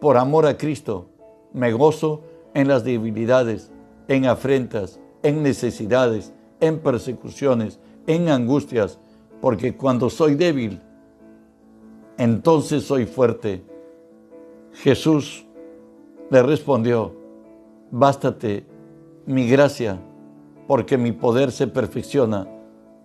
por 0.00 0.16
amor 0.16 0.46
a 0.46 0.56
Cristo, 0.56 1.10
me 1.52 1.72
gozo 1.72 2.22
en 2.54 2.68
las 2.68 2.84
debilidades, 2.84 3.70
en 4.08 4.26
afrentas, 4.26 5.00
en 5.22 5.42
necesidades, 5.42 6.32
en 6.60 6.78
persecuciones, 6.78 7.78
en 8.06 8.28
angustias, 8.28 8.98
porque 9.40 9.76
cuando 9.76 10.08
soy 10.08 10.34
débil, 10.34 10.80
entonces 12.16 12.84
soy 12.84 13.04
fuerte. 13.04 13.62
Jesús 14.72 15.46
le 16.30 16.42
respondió, 16.42 17.14
bástate 17.90 18.64
mi 19.26 19.48
gracia, 19.48 19.98
porque 20.66 20.96
mi 20.96 21.12
poder 21.12 21.52
se 21.52 21.66
perfecciona 21.66 22.46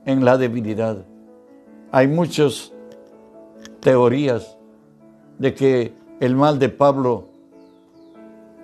en 0.06 0.24
la 0.24 0.38
debilidad. 0.38 1.06
Hay 1.92 2.08
muchas 2.08 2.72
teorías 3.80 4.58
de 5.38 5.54
que 5.54 5.94
el 6.20 6.36
mal 6.36 6.60
de 6.60 6.70
Pablo 6.70 7.26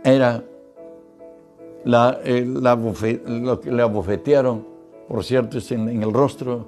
era 0.03 0.43
la, 1.83 2.19
eh, 2.23 2.45
lo 2.45 3.59
que 3.59 3.71
le 3.71 3.81
abofetearon, 3.81 4.65
por 5.07 5.23
cierto, 5.23 5.57
es 5.57 5.71
en, 5.71 6.03
el 6.03 6.13
rostro, 6.13 6.67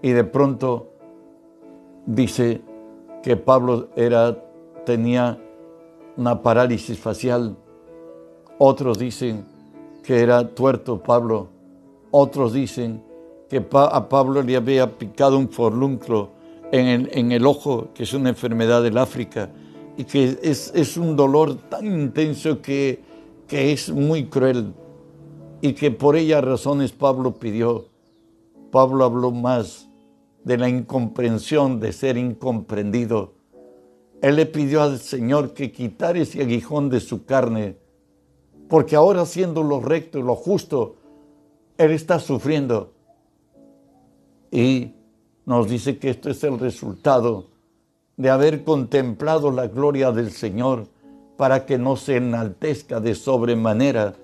y 0.00 0.10
de 0.10 0.24
pronto 0.24 0.88
dice 2.06 2.62
que 3.22 3.36
Pablo 3.36 3.88
era, 3.96 4.42
tenía 4.84 5.38
una 6.16 6.42
parálisis 6.42 6.98
facial. 6.98 7.56
Otros 8.58 8.98
dicen 8.98 9.44
que 10.02 10.20
era 10.20 10.54
tuerto 10.54 11.02
Pablo. 11.02 11.48
Otros 12.10 12.52
dicen 12.52 13.02
que 13.48 13.64
a 13.72 14.08
Pablo 14.08 14.42
le 14.42 14.56
había 14.56 14.98
picado 14.98 15.38
un 15.38 15.48
forlunclo 15.48 16.30
en 16.72 17.32
el, 17.32 17.46
ojo, 17.46 17.88
que 17.94 18.04
es 18.04 18.14
una 18.14 18.30
enfermedad 18.30 18.82
del 18.82 18.96
África, 18.96 19.50
y 19.96 20.04
que 20.04 20.38
es, 20.42 20.72
es 20.74 20.96
un 20.96 21.16
dolor 21.16 21.54
tan 21.68 21.86
intenso 21.86 22.62
que, 22.62 23.00
que 23.46 23.72
es 23.72 23.90
muy 23.90 24.24
cruel 24.26 24.72
y 25.60 25.74
que 25.74 25.90
por 25.90 26.16
ellas 26.16 26.42
razones 26.42 26.92
Pablo 26.92 27.34
pidió. 27.34 27.86
Pablo 28.70 29.04
habló 29.04 29.30
más 29.30 29.88
de 30.44 30.56
la 30.56 30.68
incomprensión, 30.68 31.78
de 31.78 31.92
ser 31.92 32.16
incomprendido. 32.16 33.34
Él 34.22 34.36
le 34.36 34.46
pidió 34.46 34.82
al 34.82 34.98
Señor 34.98 35.52
que 35.52 35.70
quitara 35.70 36.18
ese 36.18 36.40
aguijón 36.42 36.88
de 36.88 37.00
su 37.00 37.24
carne, 37.24 37.76
porque 38.72 38.96
ahora 38.96 39.26
siendo 39.26 39.62
lo 39.62 39.80
recto 39.80 40.18
y 40.18 40.22
lo 40.22 40.34
justo, 40.34 40.96
Él 41.76 41.90
está 41.90 42.18
sufriendo. 42.18 42.94
Y 44.50 44.94
nos 45.44 45.68
dice 45.68 45.98
que 45.98 46.08
esto 46.08 46.30
es 46.30 46.42
el 46.42 46.58
resultado 46.58 47.48
de 48.16 48.30
haber 48.30 48.64
contemplado 48.64 49.50
la 49.50 49.66
gloria 49.66 50.10
del 50.10 50.30
Señor 50.30 50.86
para 51.36 51.66
que 51.66 51.76
no 51.76 51.96
se 51.96 52.16
enaltezca 52.16 52.98
de 52.98 53.14
sobremanera. 53.14 54.14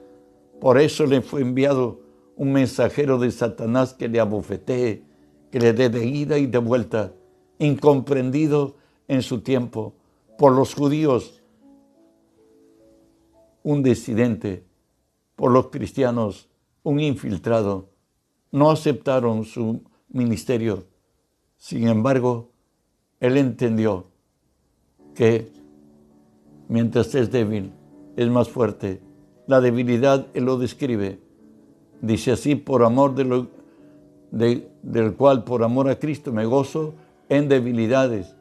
Por 0.63 0.79
eso 0.79 1.05
le 1.05 1.21
fue 1.21 1.43
enviado 1.43 2.01
un 2.35 2.55
mensajero 2.55 3.19
de 3.19 3.31
Satanás 3.31 3.93
que 3.93 4.09
le 4.09 4.19
abofetee, 4.19 5.03
que 5.53 5.61
le 5.61 5.75
dé 5.75 5.91
de 5.91 6.07
ida 6.07 6.39
y 6.39 6.47
de 6.47 6.57
vuelta, 6.57 7.13
incomprendido 7.59 8.77
en 9.09 9.21
su 9.21 9.43
tiempo 9.43 9.93
por 10.39 10.53
los 10.53 10.73
judíos, 10.73 11.38
un 13.69 13.83
disidente, 13.83 14.65
por 15.37 15.51
los 15.53 15.67
cristianos, 15.67 16.49
un 16.83 17.01
infiltrado. 17.01 17.91
No 18.51 18.71
aceptaron 18.71 19.45
su 19.45 19.83
ministerio. 20.09 20.87
Sin 21.59 21.87
embargo, 21.87 22.51
él 23.21 23.37
entendió 23.37 24.07
que 25.15 25.53
mientras 26.67 27.15
es 27.15 27.31
débil, 27.31 27.71
es 28.17 28.27
más 28.31 28.49
fuerte. 28.49 29.03
La 29.47 29.61
debilidad 29.61 30.29
él 30.33 30.45
lo 30.45 30.57
describe. 30.57 31.19
Dice 32.01 32.33
así, 32.33 32.55
por 32.55 32.83
amor 32.83 33.15
de 33.15 33.25
lo, 33.25 33.49
del 34.31 35.15
cual, 35.15 35.45
por 35.45 35.63
amor 35.63 35.91
a 35.91 35.99
Cristo, 35.99 36.33
me 36.33 36.47
gozo 36.47 36.95
en 37.29 37.51
debilidades, 37.51 38.35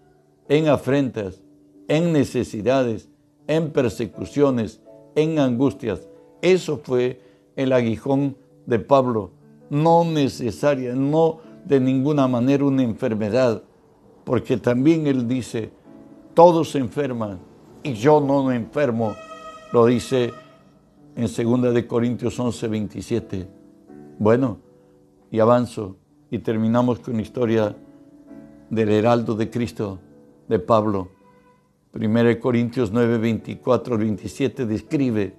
en 0.48 0.70
afrentas, 0.70 1.44
en 1.90 2.14
necesidades, 2.14 3.10
en 3.46 3.72
persecuciones, 3.72 4.80
en 5.18 5.40
angustias. 5.40 6.08
Eso 6.42 6.78
fue 6.78 7.20
el 7.58 7.74
aguijón 7.74 8.38
de 8.66 8.80
Pablo. 8.80 9.32
No 9.70 10.06
necesaria, 10.06 10.94
no 10.96 11.40
de 11.66 11.82
ninguna 11.82 12.28
manera 12.28 12.64
una 12.64 12.84
enfermedad, 12.84 13.64
porque 14.24 14.56
también 14.58 15.08
él 15.08 15.28
dice, 15.28 15.72
todos 16.34 16.72
se 16.72 16.78
enferman 16.78 17.40
y 17.84 17.94
yo 17.94 18.22
no 18.22 18.44
me 18.44 18.56
enfermo. 18.56 19.16
Lo 19.74 19.88
dice 19.88 20.32
en 21.16 21.24
2 21.24 21.74
de 21.74 21.88
Corintios 21.88 22.40
11, 22.40 22.68
27. 22.68 23.48
Bueno, 24.20 24.60
y 25.32 25.40
avanzo 25.40 25.98
y 26.30 26.40
terminamos 26.40 27.00
con 27.00 27.16
la 27.16 27.24
historia 27.24 27.76
del 28.70 28.90
heraldo 28.90 29.36
de 29.36 29.50
Cristo, 29.50 30.00
de 30.48 30.60
Pablo. 30.60 31.17
1 31.98 32.40
Corintios 32.40 32.92
9, 32.92 33.18
24 33.18 33.98
27 33.98 34.66
describe 34.66 35.36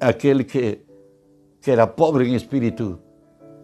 aquel 0.00 0.46
que, 0.46 0.86
que 1.60 1.72
era 1.72 1.96
pobre 1.96 2.28
en 2.28 2.34
espíritu. 2.34 2.98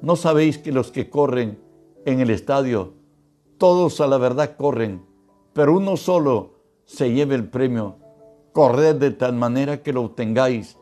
¿No 0.02 0.16
sabéis 0.16 0.58
que 0.58 0.72
los 0.72 0.90
que 0.90 1.10
corren 1.10 1.58
en 2.04 2.20
el 2.20 2.30
estadio 2.30 2.96
todos 3.58 4.02
a 4.02 4.06
la 4.06 4.18
verdad 4.18 4.56
corren, 4.56 5.06
pero 5.54 5.74
uno 5.74 5.96
solo 5.96 6.56
se 6.84 7.12
lleva 7.12 7.34
el 7.34 7.48
premio. 7.48 7.96
Corred 8.52 8.96
de 8.96 9.12
tal 9.12 9.32
manera 9.32 9.82
que 9.82 9.94
lo 9.94 10.02
obtengáis. 10.02 10.76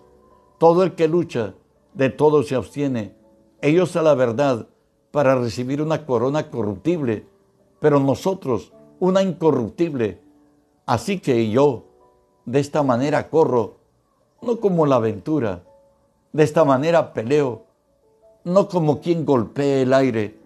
Todo 0.58 0.82
el 0.82 0.96
que 0.96 1.06
lucha, 1.06 1.54
de 1.92 2.10
todo 2.10 2.42
se 2.42 2.56
abstiene. 2.56 3.16
Ellos 3.62 3.94
a 3.94 4.02
la 4.02 4.14
verdad 4.14 4.68
para 5.12 5.36
recibir 5.36 5.80
una 5.80 6.04
corona 6.04 6.50
corruptible, 6.50 7.26
pero 7.78 8.00
nosotros 8.00 8.72
una 8.98 9.22
incorruptible. 9.22 10.20
Así 10.86 11.18
que 11.18 11.50
yo 11.50 11.84
de 12.44 12.60
esta 12.60 12.82
manera 12.82 13.30
corro, 13.30 13.78
no 14.42 14.60
como 14.60 14.84
la 14.86 14.96
aventura, 14.96 15.62
de 16.32 16.42
esta 16.42 16.64
manera 16.64 17.12
peleo, 17.12 17.64
no 18.44 18.68
como 18.68 19.00
quien 19.00 19.24
golpee 19.24 19.82
el 19.82 19.94
aire, 19.94 20.38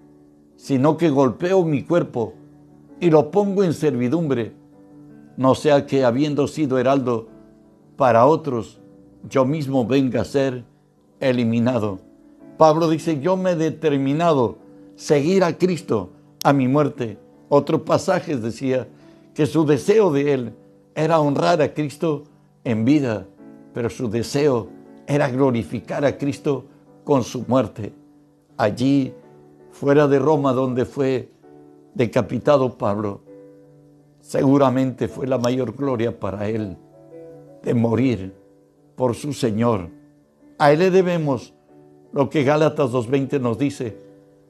sino 0.56 0.96
que 0.96 1.10
golpeo 1.10 1.64
mi 1.64 1.82
cuerpo 1.82 2.34
y 3.00 3.10
lo 3.10 3.30
pongo 3.30 3.64
en 3.64 3.72
servidumbre, 3.72 4.52
no 5.36 5.54
sea 5.54 5.86
que 5.86 6.04
habiendo 6.04 6.46
sido 6.46 6.78
heraldo 6.78 7.28
para 7.96 8.26
otros, 8.26 8.80
yo 9.28 9.44
mismo 9.44 9.86
venga 9.86 10.22
a 10.22 10.24
ser 10.24 10.64
eliminado. 11.20 11.98
Pablo 12.56 12.88
dice, 12.88 13.20
yo 13.20 13.36
me 13.36 13.52
he 13.52 13.56
determinado 13.56 14.58
seguir 14.94 15.42
a 15.42 15.56
Cristo 15.58 16.10
a 16.44 16.52
mi 16.52 16.68
muerte. 16.68 17.18
Otro 17.48 17.84
pasaje 17.84 18.36
decía 18.36 18.88
que 19.38 19.46
su 19.46 19.64
deseo 19.64 20.10
de 20.10 20.32
él 20.32 20.52
era 20.96 21.20
honrar 21.20 21.62
a 21.62 21.72
Cristo 21.72 22.24
en 22.64 22.84
vida, 22.84 23.28
pero 23.72 23.88
su 23.88 24.10
deseo 24.10 24.68
era 25.06 25.30
glorificar 25.30 26.04
a 26.04 26.18
Cristo 26.18 26.64
con 27.04 27.22
su 27.22 27.44
muerte. 27.46 27.92
allí, 28.56 29.14
fuera 29.70 30.08
de 30.08 30.18
Roma, 30.18 30.52
donde 30.52 30.84
fue 30.84 31.30
decapitado 31.94 32.76
Pablo, 32.76 33.20
seguramente 34.20 35.06
fue 35.06 35.28
la 35.28 35.38
mayor 35.38 35.72
gloria 35.76 36.18
para 36.18 36.48
él 36.48 36.76
de 37.62 37.74
morir 37.74 38.34
por 38.96 39.14
su 39.14 39.32
Señor. 39.32 39.88
A 40.58 40.72
Él 40.72 40.80
le 40.80 40.90
debemos 40.90 41.54
lo 42.12 42.28
que 42.28 42.42
Gálatas 42.42 42.90
2.20 42.90 43.40
nos 43.40 43.56
dice. 43.56 43.96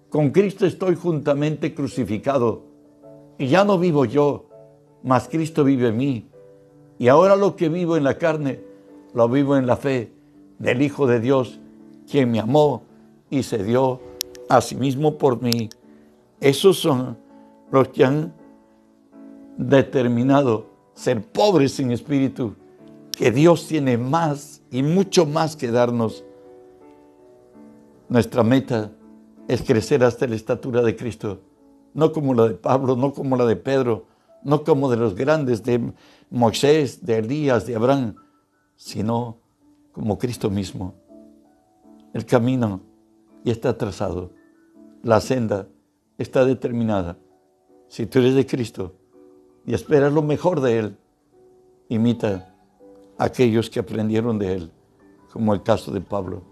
Con 0.09 0.31
Cristo 0.31 0.64
estoy 0.64 0.94
juntamente 0.94 1.74
crucificado 1.74 2.62
y 3.37 3.48
ya 3.48 3.64
no 3.64 3.79
vivo 3.79 4.07
yo, 4.07 4.47
mas 5.02 5.28
Cristo 5.28 5.64
vive 5.64 5.88
en 5.88 5.96
mí. 5.96 6.28
Y 6.98 7.08
ahora 7.08 7.37
lo 7.37 7.56
que 7.56 7.68
vivo 7.68 7.96
en 7.96 8.04
la 8.04 8.18
carne, 8.18 8.61
lo 9.14 9.28
vivo 9.28 9.56
en 9.56 9.66
la 9.66 9.76
fe 9.76 10.12
del 10.58 10.82
Hijo 10.82 11.06
de 11.06 11.20
Dios, 11.20 11.61
quien 12.11 12.30
me 12.30 12.40
amó 12.40 12.82
y 13.30 13.42
se 13.42 13.62
dio 13.62 14.00
a 14.48 14.61
sí 14.61 14.74
mismo 14.74 15.18
por 15.18 15.42
mí. 15.42 15.68
Esos 16.40 16.78
son 16.78 17.16
los 17.70 17.88
que 17.88 18.04
han 18.04 18.32
determinado 19.56 20.66
ser 20.94 21.22
pobres 21.22 21.78
en 21.80 21.92
espíritu, 21.92 22.54
que 23.12 23.30
Dios 23.30 23.66
tiene 23.66 23.98
más 23.98 24.62
y 24.70 24.82
mucho 24.82 25.26
más 25.26 25.56
que 25.56 25.70
darnos. 25.70 26.24
Nuestra 28.08 28.42
meta 28.42 28.90
es 29.48 29.62
crecer 29.62 30.02
hasta 30.02 30.26
la 30.26 30.37
estatura 30.37 30.82
de 30.82 30.96
Cristo, 30.96 31.40
no 31.94 32.12
como 32.12 32.34
la 32.34 32.48
de 32.48 32.54
Pablo, 32.54 32.96
no 32.96 33.12
como 33.12 33.37
la 33.37 33.44
de 33.44 33.56
Pedro, 33.56 34.06
no 34.42 34.64
como 34.64 34.90
de 34.90 34.96
los 34.96 35.14
grandes, 35.14 35.62
de 35.62 35.92
Moisés, 36.31 37.05
de 37.05 37.18
Elías, 37.18 37.66
de 37.66 37.77
Abraham, 37.77 38.14
sino 38.77 39.38
como 39.92 40.18
Cristo 40.18 40.51
mismo. 40.51 40.94
El 42.14 42.24
camino 42.24 42.81
ya 43.44 43.53
está 43.53 43.77
trazado, 43.77 44.33
la 45.03 45.20
senda 45.20 45.68
está 46.16 46.44
determinada. 46.44 47.18
Si 47.88 48.07
tú 48.07 48.18
eres 48.18 48.35
de 48.35 48.46
Cristo, 48.46 48.94
y 49.68 49.74
esperas 49.74 50.14
lo 50.14 50.22
mejor 50.22 50.62
de 50.62 50.79
Él. 50.79 50.96
Imita 51.90 52.55
a 53.18 53.24
aquellos 53.24 53.68
que 53.68 53.81
aprendieron 53.81 54.38
de 54.38 54.55
Él, 54.55 54.72
como 55.31 55.53
el 55.53 55.62
caso 55.62 55.92
de 55.92 56.01
Pablo. 56.01 56.42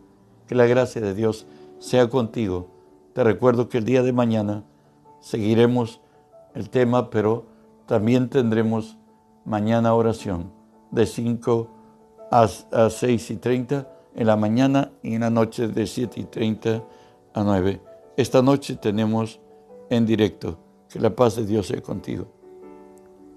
Que 0.46 0.54
la 0.54 0.66
gracia 0.66 1.00
de 1.00 1.14
Dios 1.14 1.46
sea 1.78 2.10
contigo. 2.10 2.68
Te 3.14 3.24
recuerdo 3.24 3.70
que 3.70 3.78
el 3.78 3.86
día 3.86 4.02
de 4.02 4.12
mañana 4.12 4.64
seguiremos 5.20 6.02
el 6.54 6.68
tema, 6.68 7.08
pero 7.08 7.46
también 7.86 8.28
tendremos 8.28 8.98
mañana 9.44 9.94
oración 9.94 10.52
de 10.90 11.06
5 11.06 11.70
a, 12.30 12.48
6 12.90 13.30
y 13.30 13.36
30 13.36 13.88
en 14.14 14.26
la 14.26 14.36
mañana 14.36 14.92
y 15.02 15.14
en 15.14 15.20
la 15.20 15.30
noche 15.30 15.68
de 15.68 15.86
7 15.86 16.20
y 16.20 16.24
30 16.24 16.82
a 17.34 17.44
9. 17.44 17.80
Esta 18.16 18.42
noche 18.42 18.76
tenemos 18.76 19.40
en 19.90 20.06
directo. 20.06 20.58
Que 20.88 21.00
la 21.00 21.10
paz 21.10 21.36
de 21.36 21.44
Dios 21.44 21.66
sea 21.66 21.82
contigo. 21.82 22.28